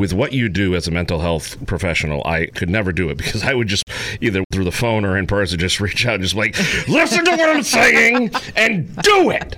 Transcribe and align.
with 0.00 0.14
what 0.14 0.32
you 0.32 0.48
do 0.48 0.74
as 0.74 0.88
a 0.88 0.90
mental 0.90 1.20
health 1.20 1.58
professional, 1.66 2.22
I 2.24 2.46
could 2.46 2.70
never 2.70 2.90
do 2.90 3.10
it 3.10 3.18
because 3.18 3.42
I 3.44 3.52
would 3.52 3.68
just 3.68 3.84
either 4.22 4.42
through 4.50 4.64
the 4.64 4.72
phone 4.72 5.04
or 5.04 5.18
in 5.18 5.26
person 5.26 5.58
just 5.58 5.78
reach 5.78 6.06
out 6.06 6.14
and 6.14 6.22
just 6.22 6.34
like, 6.34 6.56
listen 6.88 7.22
to 7.26 7.32
what 7.32 7.50
I'm 7.50 7.62
saying 7.62 8.30
and 8.56 8.96
do 9.02 9.30
it. 9.30 9.54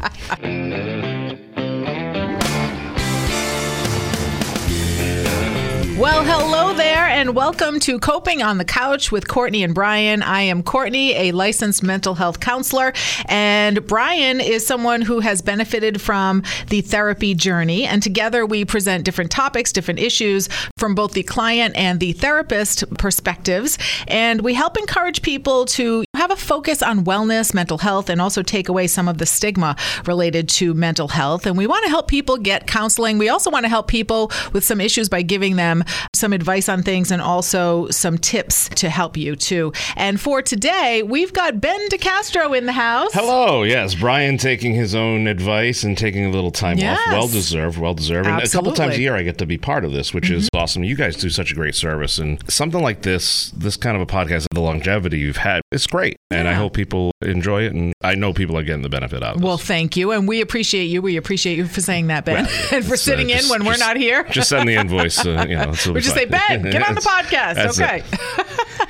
Well, 6.03 6.25
hello 6.25 6.75
there, 6.75 7.07
and 7.07 7.33
welcome 7.33 7.79
to 7.79 8.01
Coping 8.01 8.43
on 8.43 8.59
the 8.59 8.65
Couch 8.65 9.13
with 9.13 9.29
Courtney 9.29 9.63
and 9.63 9.73
Brian. 9.73 10.21
I 10.21 10.43
am 10.43 10.65
Courtney, 10.65 11.15
a 11.15 11.31
licensed 11.31 11.85
mental 11.85 12.17
health 12.17 12.41
counselor, 12.41 12.93
and 13.27 13.87
Brian 13.87 14.41
is 14.41 14.67
someone 14.67 15.03
who 15.03 15.21
has 15.21 15.43
benefited 15.43 16.01
from 16.01 16.43
the 16.71 16.81
therapy 16.81 17.35
journey. 17.35 17.85
And 17.85 18.03
together 18.03 18.45
we 18.45 18.65
present 18.65 19.05
different 19.05 19.31
topics, 19.31 19.71
different 19.71 20.01
issues 20.01 20.49
from 20.77 20.97
both 20.97 21.13
the 21.13 21.23
client 21.23 21.77
and 21.77 22.01
the 22.01 22.15
therapist 22.15 22.83
perspectives. 22.99 23.79
And 24.09 24.41
we 24.41 24.55
help 24.55 24.77
encourage 24.77 25.23
people 25.23 25.67
to 25.67 26.05
have 26.23 26.31
a 26.31 26.37
focus 26.37 26.85
on 26.85 27.05
wellness, 27.05 27.53
mental 27.53 27.79
health, 27.79 28.09
and 28.09 28.21
also 28.21 28.45
take 28.45 28.69
away 28.69 28.87
some 28.87 29.09
of 29.09 29.19
the 29.19 29.27
stigma 29.27 29.75
related 30.07 30.49
to 30.49 30.73
mental 30.73 31.09
health. 31.09 31.47
And 31.47 31.59
we 31.59 31.67
want 31.67 31.83
to 31.83 31.91
help 31.91 32.07
people 32.07 32.37
get 32.37 32.69
counseling. 32.69 33.19
We 33.19 33.29
also 33.29 33.51
want 33.51 33.65
to 33.65 33.69
help 33.69 33.89
people 33.89 34.31
with 34.53 34.63
some 34.63 34.81
issues 34.81 35.09
by 35.09 35.23
giving 35.23 35.57
them 35.57 35.83
some 36.15 36.33
advice 36.33 36.69
on 36.69 36.85
things 36.85 37.11
and 37.11 37.21
also 37.21 37.89
some 37.91 38.19
tips 38.19 38.69
to 38.77 38.89
help 38.89 39.17
you 39.17 39.35
too. 39.35 39.73
And 39.97 40.21
for 40.21 40.43
today, 40.43 41.03
we've 41.03 41.33
got 41.33 41.61
Ben 41.61 41.89
DeCastro 41.89 42.57
in 42.57 42.67
the 42.67 42.73
house. 42.73 43.13
Hello, 43.13 43.65
yes, 43.65 43.97
Brian 43.97 44.39
taking 44.39 44.75
his 44.75 44.95
own 44.95 45.27
advice 45.27 45.83
and 45.83 45.99
taking 45.99 46.27
a 46.27 46.31
little 46.31 46.53
time 46.53 46.79
Yes. 46.79 47.01
off. 47.01 47.13
Well 47.13 47.27
deserved, 47.27 47.79
well 47.79 47.95
deserved. 47.95 48.29
And 48.29 48.41
a 48.41 48.49
couple 48.49 48.71
times 48.71 48.95
a 48.95 49.01
year 49.01 49.17
I 49.17 49.25
get 49.25 49.39
to 49.39 49.47
be 49.47 49.59
part 49.59 49.85
of 49.85 49.93
this, 49.93 50.15
which 50.15 50.31
is 50.31 50.45
mm-hmm. 50.45 50.63
awesome. 50.63 50.85
You 50.85 50.95
guys 50.95 51.17
do 51.17 51.31
such 51.31 51.51
a 51.51 51.57
great 51.57 51.75
service 51.75 52.19
and 52.19 52.39
something 52.49 52.81
like 52.81 53.03
this, 53.03 53.51
this 53.57 53.77
kind 53.77 53.97
of 53.97 54.03
a 54.03 54.07
podcast, 54.07 54.47
the 54.55 54.61
longevity 54.61 55.19
you've 55.19 55.39
had, 55.39 55.63
it's 55.73 55.89
great. 55.89 56.12
And 56.31 56.49
I 56.49 56.55
hope 56.55 56.75
people 56.75 57.13
enjoy 57.21 57.63
it 57.63 57.73
and 57.73 57.93
I 58.03 58.15
know 58.15 58.33
people 58.33 58.57
are 58.59 58.63
getting 58.63 58.83
the 58.83 58.89
benefit 58.89 59.23
out 59.23 59.37
of 59.37 59.43
it. 59.43 59.45
Well, 59.45 59.59
thank 59.59 59.97
you. 59.97 60.13
And 60.13 60.27
we 60.27 60.41
appreciate 60.41 60.87
you. 60.87 61.03
We 61.03 61.17
appreciate 61.17 61.57
you 61.57 61.67
for 61.67 61.81
saying 61.81 62.09
that, 62.09 62.25
Ben, 62.25 62.45
Well, 62.45 62.53
and 62.73 62.85
for 62.85 62.95
uh, 62.95 62.97
sitting 62.97 63.31
in 63.31 63.39
just- 63.39 63.51
when 63.51 63.65
we're 63.65 63.77
not 63.77 63.97
here. 63.97 64.25
Just 64.33 64.49
send 64.49 64.69
the 64.69 64.75
invoice. 64.75 65.25
Uh, 65.25 65.45
you 65.49 65.57
know, 65.57 65.69
we 65.93 66.01
just 66.01 66.15
say, 66.15 66.25
Ben, 66.25 66.63
get 66.63 66.87
on 66.87 66.95
the 66.95 67.01
podcast. 67.01 67.79
Okay. 67.79 68.03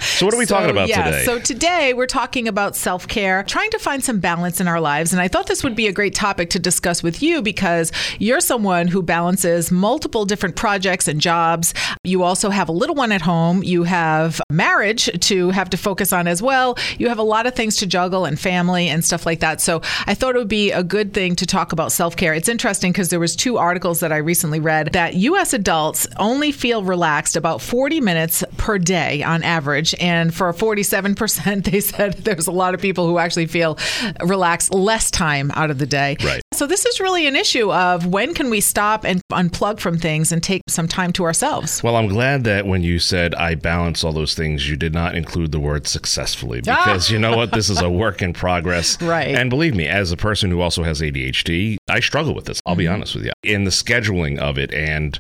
So 0.03 0.27
what 0.27 0.35
are 0.35 0.39
we 0.39 0.47
talking 0.47 0.71
about 0.71 0.89
yeah, 0.89 1.05
today? 1.05 1.25
So 1.25 1.39
today 1.39 1.95
we're 1.95 2.07
talking 2.07 2.49
about 2.49 2.75
self 2.77 3.07
care, 3.07 3.43
trying 3.45 3.71
to 3.71 3.79
find 3.79 4.03
some 4.03 4.19
balance 4.21 4.61
in 4.61 4.69
our 4.69 4.81
lives. 4.81 5.13
And 5.13 5.23
I 5.23 5.29
thought 5.29 5.47
this 5.47 5.63
would 5.63 5.77
be 5.77 5.87
a 5.87 5.93
great 5.93 6.15
topic 6.15 6.51
to 6.51 6.59
discuss 6.59 7.03
with 7.03 7.23
you 7.23 7.41
because 7.43 7.93
you're 8.19 8.41
someone 8.41 8.89
who 8.89 9.03
balances 9.03 9.71
multiple 9.71 10.25
different 10.25 10.57
projects 10.57 11.07
and 11.09 11.21
jobs. 11.21 11.73
You 12.05 12.23
also 12.23 12.51
have 12.51 12.69
a 12.69 12.73
little 12.73 12.97
one 12.97 13.13
at 13.13 13.23
home. 13.23 13.63
You 13.63 13.85
have 13.85 14.41
marriage 14.51 15.09
to 15.29 15.51
have 15.51 15.71
to 15.71 15.77
focus 15.77 16.13
on 16.13 16.27
as 16.27 16.43
well. 16.43 16.77
You 16.99 17.09
have 17.13 17.19
a 17.19 17.23
lot 17.23 17.47
of 17.47 17.55
things 17.55 17.77
to 17.77 17.87
juggle 17.87 18.25
and 18.25 18.41
family 18.41 18.89
and 18.89 19.05
stuff 19.05 19.27
like 19.27 19.41
that. 19.41 19.61
So 19.61 19.83
I 20.07 20.15
thought 20.15 20.35
it 20.35 20.39
would 20.39 20.49
be 20.49 20.71
a 20.71 20.83
good 20.83 21.13
thing 21.13 21.37
to 21.37 21.47
talk 21.47 21.73
about 21.73 21.93
self 21.93 22.17
care. 22.17 22.33
It's 22.33 22.49
interesting 22.49 22.91
because 22.91 23.11
there 23.11 23.21
was 23.21 23.37
two 23.37 23.59
articles 23.59 24.01
that 24.01 24.13
I 24.13 24.17
recently 24.17 24.61
read 24.61 24.95
that 24.95 25.15
U.S. 25.15 25.53
adults 25.53 26.07
only 26.17 26.53
feel 26.53 26.83
relaxed 26.83 27.37
about 27.37 27.61
40 27.61 28.01
minutes 28.01 28.43
per 28.57 28.79
day 28.79 29.23
on 29.23 29.43
average, 29.43 29.95
and 30.01 30.35
for 30.35 30.53
47%, 30.53 31.65
they 31.71 31.81
said 31.81 32.15
there's 32.15 32.47
a 32.47 32.53
lot 32.53 32.75
of 32.75 32.81
people 32.81 33.07
who 33.07 33.19
actually 33.19 33.47
feel 33.47 33.79
relaxed 34.25 34.73
less 34.73 35.11
time 35.11 35.51
out 35.55 35.71
of 35.71 35.79
the 35.79 35.87
day. 35.87 36.17
Right. 36.25 36.42
So 36.53 36.67
this 36.67 36.85
is 36.85 37.01
really 37.01 37.27
an 37.27 37.35
issue 37.35 37.73
of 37.73 38.07
when 38.07 38.35
can 38.35 38.51
we 38.51 38.61
stop 38.61 39.05
and 39.05 39.23
unplug 39.33 39.81
from 39.81 39.99
things 39.99 40.33
and 40.33 40.43
take 40.43 40.63
some 40.69 40.87
time 40.87 41.13
to 41.15 41.25
ourselves. 41.25 41.83
Well, 41.83 41.97
I'm 41.97 42.09
glad 42.09 42.45
that 42.45 42.67
when 42.67 42.83
you 42.83 42.99
said 42.99 43.35
I 43.37 43.55
balance 43.55 44.05
all 44.05 44.13
those 44.13 44.35
things, 44.35 44.69
you 44.69 44.77
did 44.77 44.93
not 44.93 45.15
include 45.15 45.51
the 45.53 45.59
word 45.59 45.87
successfully 45.87 46.61
ah! 46.69 46.85
because 46.85 47.11
you 47.11 47.19
know 47.19 47.35
what? 47.35 47.53
This 47.53 47.71
is 47.71 47.81
a 47.81 47.89
work 48.03 48.21
in 48.21 48.35
progress. 48.35 49.01
Right. 49.01 49.35
And 49.35 49.49
believe 49.49 49.75
me, 49.75 49.89
as 49.89 50.13
a 50.13 50.17
person 50.17 50.51
who 50.51 50.61
also 50.61 50.83
has 50.83 51.01
ADHD, 51.01 51.79
I 51.89 52.01
struggle 52.01 52.35
with 52.35 52.45
this. 52.45 52.61
I'll 52.67 52.77
be 52.77 52.85
mm-hmm. 52.85 52.95
honest 52.95 53.15
with 53.15 53.25
you. 53.25 53.33
In 53.43 53.65
the 53.65 53.71
scheduling 53.71 54.39
of 54.39 54.59
it, 54.59 54.73
and 54.75 55.19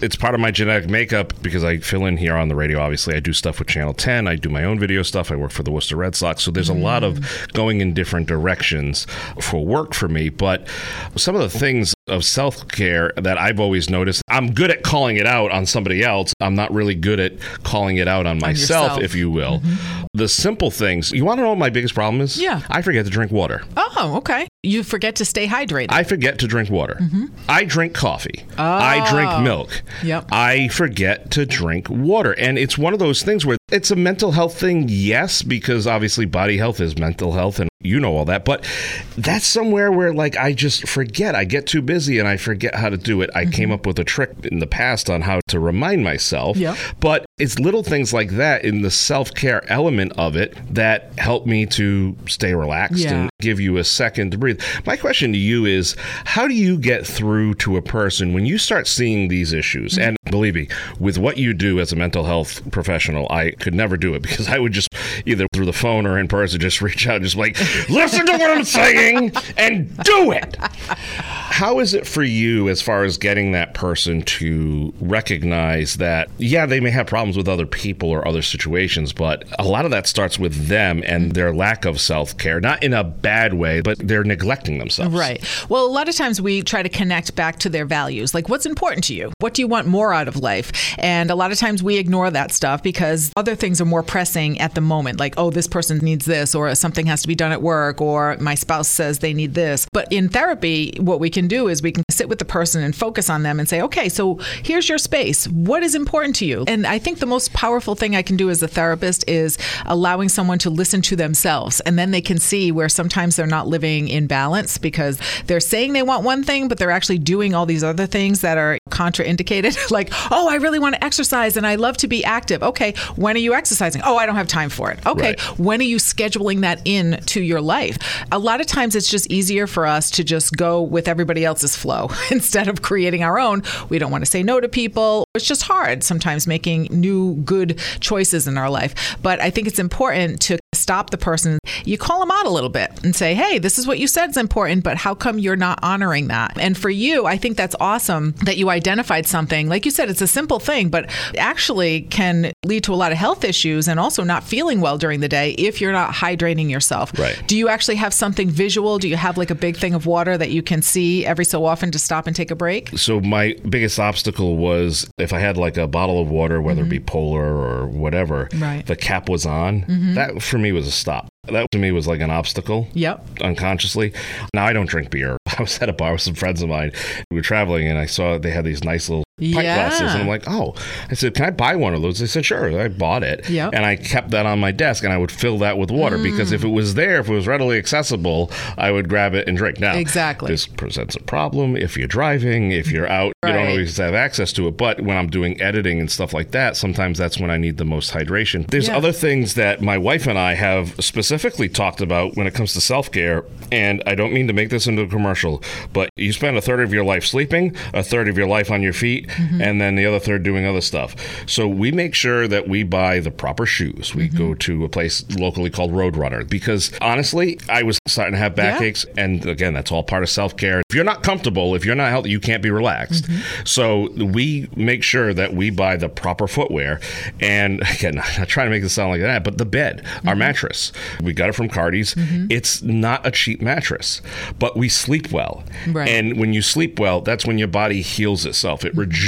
it's 0.00 0.16
part 0.16 0.34
of 0.34 0.40
my 0.40 0.50
genetic 0.50 0.88
makeup 0.88 1.34
because 1.42 1.62
I 1.62 1.78
fill 1.78 2.06
in 2.06 2.16
here 2.16 2.36
on 2.36 2.48
the 2.48 2.56
radio. 2.56 2.80
Obviously, 2.80 3.14
I 3.14 3.20
do 3.20 3.34
stuff 3.34 3.58
with 3.58 3.68
Channel 3.68 3.94
10, 3.94 4.26
I 4.26 4.36
do 4.36 4.48
my 4.48 4.64
own 4.64 4.78
video 4.78 5.02
stuff, 5.02 5.30
I 5.30 5.36
work 5.36 5.50
for 5.50 5.62
the 5.62 5.70
Worcester 5.70 5.96
Red 5.96 6.14
Sox. 6.14 6.42
So 6.42 6.50
there's 6.50 6.70
a 6.70 6.74
lot 6.74 7.04
of 7.04 7.18
mm. 7.18 7.52
going 7.52 7.80
in 7.80 7.92
different 7.92 8.26
directions 8.26 9.06
for 9.40 9.64
work 9.64 9.92
for 9.92 10.08
me. 10.08 10.30
But 10.30 10.69
some 11.16 11.34
of 11.34 11.40
the 11.40 11.58
things 11.58 11.94
of 12.10 12.24
self 12.24 12.68
care 12.68 13.12
that 13.16 13.38
I've 13.38 13.60
always 13.60 13.88
noticed, 13.88 14.22
I'm 14.28 14.52
good 14.52 14.70
at 14.70 14.82
calling 14.82 15.16
it 15.16 15.26
out 15.26 15.50
on 15.50 15.66
somebody 15.66 16.02
else. 16.02 16.32
I'm 16.40 16.54
not 16.54 16.72
really 16.72 16.94
good 16.94 17.20
at 17.20 17.40
calling 17.62 17.96
it 17.96 18.08
out 18.08 18.26
on 18.26 18.38
myself, 18.38 18.92
yourself. 18.92 19.02
if 19.02 19.14
you 19.14 19.30
will. 19.30 19.60
Mm-hmm. 19.60 20.04
The 20.12 20.28
simple 20.28 20.70
things. 20.70 21.12
You 21.12 21.24
want 21.24 21.38
to 21.38 21.42
know 21.42 21.50
what 21.50 21.58
my 21.58 21.70
biggest 21.70 21.94
problem 21.94 22.20
is? 22.20 22.40
Yeah. 22.40 22.62
I 22.68 22.82
forget 22.82 23.04
to 23.04 23.10
drink 23.10 23.30
water. 23.30 23.62
Oh, 23.76 24.16
okay. 24.18 24.48
You 24.62 24.82
forget 24.82 25.16
to 25.16 25.24
stay 25.24 25.46
hydrated. 25.46 25.86
I 25.90 26.02
forget 26.02 26.38
to 26.40 26.46
drink 26.46 26.68
water. 26.68 26.98
Mm-hmm. 27.00 27.26
I 27.48 27.64
drink 27.64 27.94
coffee. 27.94 28.44
I 28.58 29.08
drink 29.10 29.30
oh. 29.30 29.40
milk. 29.40 29.82
Yep. 30.02 30.28
I 30.32 30.68
forget 30.68 31.30
to 31.32 31.46
drink 31.46 31.88
water. 31.88 32.32
And 32.32 32.58
it's 32.58 32.76
one 32.76 32.92
of 32.92 32.98
those 32.98 33.22
things 33.22 33.46
where 33.46 33.56
it's 33.70 33.90
a 33.90 33.96
mental 33.96 34.32
health 34.32 34.58
thing, 34.58 34.86
yes, 34.88 35.42
because 35.42 35.86
obviously 35.86 36.26
body 36.26 36.58
health 36.58 36.80
is 36.80 36.98
mental 36.98 37.32
health 37.32 37.60
and 37.60 37.70
you 37.82 37.98
know 37.98 38.16
all 38.16 38.24
that. 38.26 38.44
But 38.44 38.68
that's 39.16 39.46
somewhere 39.46 39.90
where 39.90 40.12
like 40.12 40.36
I 40.36 40.52
just 40.52 40.88
forget. 40.88 41.34
I 41.34 41.44
get 41.44 41.66
too 41.66 41.82
busy 41.82 41.99
and 42.08 42.28
I 42.28 42.36
forget 42.36 42.74
how 42.74 42.88
to 42.88 42.96
do 42.96 43.20
it. 43.22 43.30
I 43.34 43.44
came 43.44 43.68
mm-hmm. 43.68 43.72
up 43.72 43.86
with 43.86 43.98
a 43.98 44.04
trick 44.04 44.30
in 44.44 44.58
the 44.58 44.66
past 44.66 45.10
on 45.10 45.22
how 45.22 45.40
to 45.48 45.60
remind 45.60 46.04
myself. 46.04 46.56
Yep. 46.56 46.76
But 47.00 47.26
it's 47.40 47.58
little 47.58 47.82
things 47.82 48.12
like 48.12 48.30
that 48.32 48.64
in 48.64 48.82
the 48.82 48.90
self 48.90 49.34
care 49.34 49.64
element 49.70 50.12
of 50.18 50.36
it 50.36 50.56
that 50.74 51.12
help 51.18 51.46
me 51.46 51.66
to 51.66 52.16
stay 52.28 52.54
relaxed 52.54 52.98
Yeah. 53.04 53.14
and 53.22 53.30
give 53.40 53.58
you 53.58 53.78
a 53.78 53.84
second 53.84 54.30
to 54.32 54.38
breathe. 54.38 54.60
My 54.86 54.96
question 54.96 55.32
to 55.32 55.38
you 55.38 55.64
is 55.64 55.96
how 56.24 56.46
do 56.46 56.54
you 56.54 56.76
get 56.78 57.06
through 57.06 57.54
to 57.54 57.76
a 57.76 57.82
person 57.82 58.32
when 58.34 58.44
you 58.46 58.58
start 58.58 58.86
seeing 58.86 59.28
these 59.28 59.52
issues? 59.52 59.92
Mm-hmm. 59.94 60.02
And 60.08 60.16
believe 60.30 60.54
me, 60.54 60.68
with 60.98 61.16
what 61.18 61.38
you 61.38 61.54
do 61.54 61.80
as 61.80 61.92
a 61.92 61.96
mental 61.96 62.24
health 62.24 62.70
professional, 62.70 63.26
I 63.30 63.52
could 63.52 63.74
never 63.74 63.96
do 63.96 64.14
it 64.14 64.20
because 64.22 64.48
I 64.48 64.58
would 64.58 64.72
just 64.72 64.88
either 65.26 65.46
through 65.52 65.66
the 65.66 65.72
phone 65.72 66.06
or 66.06 66.18
in 66.18 66.28
person 66.28 66.60
just 66.60 66.82
reach 66.82 67.06
out 67.06 67.16
and 67.16 67.24
just 67.24 67.36
like, 67.36 67.58
listen 67.88 68.26
to 68.26 68.32
what 68.32 68.50
I'm 68.50 68.64
saying 68.64 69.32
and 69.56 69.96
do 70.04 70.32
it. 70.32 70.56
How 70.60 71.78
is 71.80 71.94
it 71.94 72.06
for 72.06 72.22
you 72.22 72.68
as 72.68 72.80
far 72.82 73.04
as 73.04 73.16
getting 73.18 73.52
that 73.52 73.74
person 73.74 74.22
to 74.22 74.92
recognize 75.00 75.96
that, 75.96 76.28
yeah, 76.38 76.66
they 76.66 76.80
may 76.80 76.90
have 76.90 77.06
problems 77.06 77.29
with 77.36 77.48
other 77.48 77.66
people 77.66 78.10
or 78.10 78.26
other 78.26 78.42
situations, 78.42 79.12
but 79.12 79.44
a 79.58 79.64
lot 79.64 79.84
of 79.84 79.90
that 79.90 80.06
starts 80.06 80.38
with 80.38 80.68
them 80.68 81.02
and 81.06 81.32
their 81.32 81.54
lack 81.54 81.84
of 81.84 82.00
self 82.00 82.36
care, 82.36 82.60
not 82.60 82.82
in 82.82 82.92
a 82.92 83.04
bad 83.04 83.54
way, 83.54 83.80
but 83.80 83.98
they're 83.98 84.24
neglecting 84.24 84.78
themselves. 84.78 85.14
Right. 85.14 85.44
Well, 85.68 85.84
a 85.84 85.90
lot 85.90 86.08
of 86.08 86.16
times 86.16 86.40
we 86.40 86.62
try 86.62 86.82
to 86.82 86.88
connect 86.88 87.34
back 87.36 87.58
to 87.60 87.68
their 87.68 87.84
values. 87.84 88.34
Like, 88.34 88.48
what's 88.48 88.66
important 88.66 89.04
to 89.04 89.14
you? 89.14 89.32
What 89.38 89.54
do 89.54 89.62
you 89.62 89.68
want 89.68 89.86
more 89.86 90.12
out 90.12 90.28
of 90.28 90.36
life? 90.36 90.72
And 90.98 91.30
a 91.30 91.34
lot 91.34 91.52
of 91.52 91.58
times 91.58 91.82
we 91.82 91.96
ignore 91.96 92.30
that 92.30 92.52
stuff 92.52 92.82
because 92.82 93.32
other 93.36 93.54
things 93.54 93.80
are 93.80 93.84
more 93.84 94.02
pressing 94.02 94.60
at 94.60 94.74
the 94.74 94.80
moment. 94.80 95.18
Like, 95.20 95.34
oh, 95.36 95.50
this 95.50 95.68
person 95.68 95.98
needs 95.98 96.26
this, 96.26 96.54
or 96.54 96.74
something 96.74 97.06
has 97.06 97.22
to 97.22 97.28
be 97.28 97.34
done 97.34 97.52
at 97.52 97.62
work, 97.62 98.00
or 98.00 98.36
my 98.40 98.54
spouse 98.54 98.88
says 98.88 99.18
they 99.18 99.34
need 99.34 99.54
this. 99.54 99.86
But 99.92 100.12
in 100.12 100.28
therapy, 100.28 100.94
what 100.98 101.20
we 101.20 101.30
can 101.30 101.48
do 101.48 101.68
is 101.68 101.82
we 101.82 101.92
can 101.92 102.04
sit 102.10 102.28
with 102.28 102.38
the 102.38 102.44
person 102.44 102.82
and 102.82 102.94
focus 102.94 103.30
on 103.30 103.42
them 103.42 103.60
and 103.60 103.68
say, 103.68 103.80
okay, 103.82 104.08
so 104.08 104.36
here's 104.64 104.88
your 104.88 104.98
space. 104.98 105.46
What 105.48 105.82
is 105.82 105.94
important 105.94 106.36
to 106.36 106.46
you? 106.46 106.64
And 106.66 106.86
I 106.86 106.98
think 106.98 107.19
the 107.20 107.26
most 107.26 107.52
powerful 107.52 107.94
thing 107.94 108.16
I 108.16 108.22
can 108.22 108.36
do 108.36 108.50
as 108.50 108.62
a 108.62 108.68
therapist 108.68 109.24
is 109.28 109.58
allowing 109.86 110.28
someone 110.28 110.58
to 110.60 110.70
listen 110.70 111.02
to 111.02 111.16
themselves. 111.16 111.80
And 111.80 111.98
then 111.98 112.10
they 112.10 112.20
can 112.20 112.38
see 112.38 112.72
where 112.72 112.88
sometimes 112.88 113.36
they're 113.36 113.46
not 113.46 113.68
living 113.68 114.08
in 114.08 114.26
balance 114.26 114.78
because 114.78 115.18
they're 115.46 115.60
saying 115.60 115.92
they 115.92 116.02
want 116.02 116.24
one 116.24 116.42
thing, 116.42 116.68
but 116.68 116.78
they're 116.78 116.90
actually 116.90 117.18
doing 117.18 117.54
all 117.54 117.66
these 117.66 117.84
other 117.84 118.06
things 118.06 118.40
that 118.40 118.58
are 118.58 118.78
contraindicated. 118.90 119.90
like, 119.90 120.10
oh, 120.30 120.48
I 120.48 120.56
really 120.56 120.78
want 120.78 120.94
to 120.96 121.04
exercise 121.04 121.56
and 121.56 121.66
I 121.66 121.74
love 121.76 121.96
to 121.98 122.08
be 122.08 122.24
active. 122.24 122.62
Okay, 122.62 122.94
when 123.16 123.36
are 123.36 123.40
you 123.40 123.54
exercising? 123.54 124.02
Oh, 124.04 124.16
I 124.16 124.26
don't 124.26 124.36
have 124.36 124.48
time 124.48 124.70
for 124.70 124.90
it. 124.90 125.04
Okay, 125.06 125.20
Right. 125.30 125.40
when 125.58 125.80
are 125.80 125.84
you 125.84 125.96
scheduling 125.98 126.60
that 126.60 126.80
in 126.84 127.20
to 127.26 127.40
your 127.40 127.60
life? 127.60 127.98
A 128.32 128.38
lot 128.38 128.60
of 128.60 128.66
times 128.66 128.94
it's 128.96 129.08
just 129.10 129.30
easier 129.30 129.66
for 129.66 129.86
us 129.86 130.10
to 130.12 130.24
just 130.24 130.56
go 130.56 130.82
with 130.82 131.08
everybody 131.08 131.44
else's 131.44 131.76
flow 131.76 132.10
instead 132.30 132.68
of 132.68 132.82
creating 132.82 133.22
our 133.22 133.38
own. 133.38 133.62
We 133.88 133.98
don't 133.98 134.10
want 134.10 134.24
to 134.24 134.30
say 134.30 134.42
no 134.42 134.60
to 134.60 134.68
people. 134.68 135.24
It's 135.34 135.46
just 135.46 135.62
hard 135.62 136.02
sometimes 136.02 136.46
making 136.46 136.88
new 137.00 137.34
good 137.36 137.78
choices 138.00 138.46
in 138.46 138.56
our 138.56 138.70
life. 138.70 139.16
But 139.22 139.40
I 139.40 139.50
think 139.50 139.66
it's 139.66 139.78
important 139.78 140.40
to 140.42 140.59
stop 140.74 141.10
the 141.10 141.18
person. 141.18 141.58
You 141.84 141.98
call 141.98 142.20
them 142.20 142.30
out 142.30 142.46
a 142.46 142.50
little 142.50 142.68
bit 142.68 142.90
and 143.02 143.14
say, 143.14 143.34
hey, 143.34 143.58
this 143.58 143.78
is 143.78 143.86
what 143.86 143.98
you 143.98 144.06
said 144.06 144.30
is 144.30 144.36
important, 144.36 144.84
but 144.84 144.96
how 144.96 145.14
come 145.14 145.38
you're 145.38 145.56
not 145.56 145.78
honoring 145.82 146.28
that? 146.28 146.56
And 146.58 146.76
for 146.78 146.90
you, 146.90 147.26
I 147.26 147.36
think 147.36 147.56
that's 147.56 147.74
awesome 147.80 148.32
that 148.44 148.56
you 148.56 148.70
identified 148.70 149.26
something. 149.26 149.68
Like 149.68 149.84
you 149.84 149.90
said, 149.90 150.08
it's 150.10 150.22
a 150.22 150.28
simple 150.28 150.60
thing, 150.60 150.88
but 150.88 151.10
actually 151.36 152.02
can 152.02 152.52
lead 152.64 152.84
to 152.84 152.94
a 152.94 152.96
lot 152.96 153.10
of 153.10 153.18
health 153.18 153.44
issues 153.44 153.88
and 153.88 153.98
also 153.98 154.22
not 154.22 154.44
feeling 154.44 154.80
well 154.80 154.96
during 154.96 155.20
the 155.20 155.28
day 155.28 155.50
if 155.52 155.80
you're 155.80 155.92
not 155.92 156.12
hydrating 156.12 156.70
yourself. 156.70 157.16
Right. 157.18 157.40
Do 157.48 157.56
you 157.56 157.68
actually 157.68 157.96
have 157.96 158.14
something 158.14 158.48
visual? 158.48 158.98
Do 158.98 159.08
you 159.08 159.16
have 159.16 159.36
like 159.36 159.50
a 159.50 159.54
big 159.56 159.76
thing 159.76 159.94
of 159.94 160.06
water 160.06 160.38
that 160.38 160.50
you 160.50 160.62
can 160.62 160.82
see 160.82 161.26
every 161.26 161.44
so 161.44 161.64
often 161.64 161.90
to 161.90 161.98
stop 161.98 162.26
and 162.28 162.36
take 162.36 162.50
a 162.50 162.56
break? 162.56 162.96
So 162.98 163.20
my 163.20 163.56
biggest 163.68 163.98
obstacle 163.98 164.56
was 164.56 165.10
if 165.18 165.32
I 165.32 165.40
had 165.40 165.56
like 165.56 165.76
a 165.76 165.88
bottle 165.88 166.20
of 166.22 166.30
water, 166.30 166.62
whether 166.62 166.82
it 166.82 166.88
be 166.88 166.98
mm-hmm. 166.98 167.06
polar 167.06 167.44
or 167.44 167.86
whatever, 167.88 168.48
Right. 168.54 168.86
the 168.86 168.96
cap 168.96 169.28
was 169.28 169.46
on. 169.46 169.82
Mm-hmm. 169.82 170.14
That 170.14 170.42
for 170.42 170.59
me 170.60 170.72
was 170.72 170.86
a 170.86 170.90
stop. 170.92 171.28
That 171.44 171.70
to 171.72 171.78
me 171.78 171.90
was 171.92 172.06
like 172.06 172.20
an 172.20 172.30
obstacle. 172.30 172.88
Yep. 172.92 173.40
Unconsciously. 173.40 174.12
Now 174.54 174.66
I 174.66 174.72
don't 174.72 174.88
drink 174.88 175.10
beer. 175.10 175.36
I 175.58 175.62
was 175.62 175.78
at 175.80 175.88
a 175.88 175.92
bar 175.92 176.12
with 176.12 176.22
some 176.22 176.34
friends 176.34 176.62
of 176.62 176.68
mine. 176.68 176.92
We 177.30 177.36
were 177.36 177.42
traveling 177.42 177.88
and 177.88 177.98
I 177.98 178.06
saw 178.06 178.38
they 178.38 178.50
had 178.50 178.64
these 178.64 178.84
nice 178.84 179.08
little 179.08 179.24
pint 179.40 179.64
Yeah. 179.64 179.74
glasses. 179.76 180.12
And 180.12 180.22
I'm 180.22 180.28
like, 180.28 180.44
oh, 180.46 180.74
I 181.10 181.14
said, 181.14 181.34
can 181.34 181.44
I 181.46 181.50
buy 181.50 181.76
one 181.76 181.94
of 181.94 182.02
those? 182.02 182.18
They 182.18 182.26
said, 182.26 182.44
sure. 182.44 182.80
I 182.80 182.88
bought 182.88 183.22
it. 183.22 183.48
Yep. 183.48 183.72
And 183.74 183.84
I 183.84 183.96
kept 183.96 184.30
that 184.30 184.46
on 184.46 184.60
my 184.60 184.70
desk 184.72 185.02
and 185.04 185.12
I 185.12 185.16
would 185.16 185.32
fill 185.32 185.58
that 185.58 185.78
with 185.78 185.90
water 185.90 186.18
because 186.18 186.52
if 186.52 186.62
mm. 186.62 186.66
it 186.66 186.72
was 186.72 186.94
there, 186.94 187.20
if 187.20 187.28
it 187.28 187.32
was 187.34 187.46
readily 187.46 187.78
accessible, 187.78 188.50
I 188.76 188.90
would 188.90 189.08
grab 189.08 189.34
it 189.34 189.48
and 189.48 189.56
drink. 189.56 189.80
Now, 189.80 189.94
Exactly. 189.96 190.48
this 190.50 190.66
presents 190.66 191.16
a 191.16 191.20
problem 191.20 191.76
if 191.76 191.96
you're 191.96 192.08
driving, 192.08 192.72
if 192.72 192.90
you're 192.90 193.08
out, 193.08 193.32
you 193.46 193.52
don't 193.52 193.68
always 193.68 193.96
have 193.96 194.14
access 194.14 194.52
to 194.54 194.68
it. 194.68 194.76
But 194.76 195.00
when 195.00 195.16
I'm 195.16 195.28
doing 195.28 195.60
editing 195.60 196.00
and 196.00 196.10
stuff 196.10 196.32
like 196.34 196.50
that, 196.52 196.76
sometimes 196.76 197.18
that's 197.18 197.38
when 197.38 197.50
I 197.50 197.56
need 197.56 197.76
the 197.78 197.84
most 197.84 198.12
hydration. 198.12 198.66
There's 198.70 198.88
Yeah. 198.88 198.96
other 198.96 199.12
things 199.12 199.54
that 199.54 199.80
my 199.80 199.96
wife 199.98 200.26
and 200.26 200.38
I 200.38 200.54
have 200.54 200.94
specifically 201.00 201.68
talked 201.68 202.00
about 202.00 202.36
when 202.36 202.46
it 202.46 202.54
comes 202.54 202.72
to 202.74 202.80
self 202.80 203.10
care. 203.10 203.44
And 203.72 204.02
I 204.06 204.14
don't 204.14 204.32
mean 204.32 204.46
to 204.48 204.52
make 204.52 204.70
this 204.70 204.86
into 204.86 205.02
a 205.02 205.06
commercial, 205.06 205.62
but 205.92 206.10
you 206.16 206.32
spend 206.32 206.56
a 206.56 206.60
third 206.60 206.80
of 206.80 206.92
your 206.92 207.04
life 207.04 207.24
sleeping, 207.24 207.74
a 207.94 208.02
third 208.02 208.28
of 208.28 208.36
your 208.36 208.46
life 208.46 208.70
on 208.70 208.82
your 208.82 208.92
feet, 208.92 209.29
Mm-hmm. 209.30 209.60
and 209.62 209.80
then 209.80 209.94
the 209.96 210.06
other 210.06 210.18
third 210.18 210.42
doing 210.42 210.66
other 210.66 210.80
stuff. 210.80 211.14
So 211.46 211.66
we 211.68 211.92
make 211.92 212.14
sure 212.14 212.46
that 212.48 212.68
we 212.68 212.82
buy 212.82 213.20
the 213.20 213.30
proper 213.30 213.66
shoes. 213.66 214.14
We 214.14 214.28
Mm-hmm. 214.28 214.38
go 214.38 214.54
to 214.54 214.84
a 214.84 214.88
place 214.88 215.24
locally 215.38 215.70
called 215.70 215.92
Roadrunner 215.92 216.48
because 216.48 216.92
honestly, 217.00 217.58
I 217.68 217.82
was 217.82 217.98
starting 218.06 218.32
to 218.34 218.38
have 218.38 218.52
Yeah. 218.56 218.72
backaches. 218.72 219.06
And 219.16 219.44
again, 219.46 219.74
that's 219.74 219.90
all 219.92 220.02
part 220.02 220.22
of 220.22 220.28
self 220.30 220.56
care. 220.56 220.82
If 220.88 220.94
you're 220.94 221.04
not 221.04 221.22
comfortable, 221.22 221.74
if 221.74 221.84
you're 221.84 221.94
not 221.94 222.10
healthy, 222.10 222.30
you 222.30 222.40
can't 222.40 222.62
be 222.62 222.70
relaxed. 222.70 223.24
Mm-hmm. 223.24 223.64
So 223.64 224.10
we 224.12 224.68
make 224.76 225.02
sure 225.02 225.32
that 225.34 225.54
we 225.54 225.70
buy 225.70 225.96
the 225.96 226.08
proper 226.08 226.46
footwear. 226.46 227.00
And 227.40 227.80
again, 227.90 228.18
I'm 228.24 228.38
not 228.40 228.48
trying 228.48 228.66
to 228.66 228.70
make 228.70 228.82
this 228.82 228.92
sound 228.92 229.10
like 229.10 229.20
that, 229.22 229.44
but 229.44 229.58
the 229.58 229.64
bed, 229.66 230.04
our 230.26 230.30
Mm-hmm. 230.32 230.38
mattress, 230.38 230.92
we 231.22 231.32
got 231.32 231.48
it 231.48 231.54
from 231.54 231.68
Cardi's. 231.68 232.14
It's 232.50 232.82
not 232.82 233.26
a 233.26 233.30
cheap 233.30 233.60
mattress, 233.60 234.20
but 234.58 234.76
we 234.76 234.88
sleep 234.88 235.30
well. 235.32 235.64
Right. 235.88 236.08
And 236.08 236.38
when 236.38 236.52
you 236.52 236.62
sleep 236.62 236.98
well, 236.98 237.20
that's 237.20 237.46
when 237.46 237.58
your 237.58 237.68
body 237.68 238.00
heals 238.02 238.44
itself. 238.46 238.84
It 238.84 238.94
rejuvenates. 238.96 239.19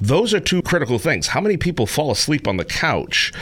Those 0.00 0.34
are 0.34 0.40
two 0.40 0.62
critical 0.62 0.98
things. 0.98 1.28
How 1.28 1.40
many 1.40 1.56
people 1.56 1.86
fall 1.86 2.10
asleep 2.10 2.46
on 2.46 2.56
the 2.56 2.64
couch, 2.64 3.32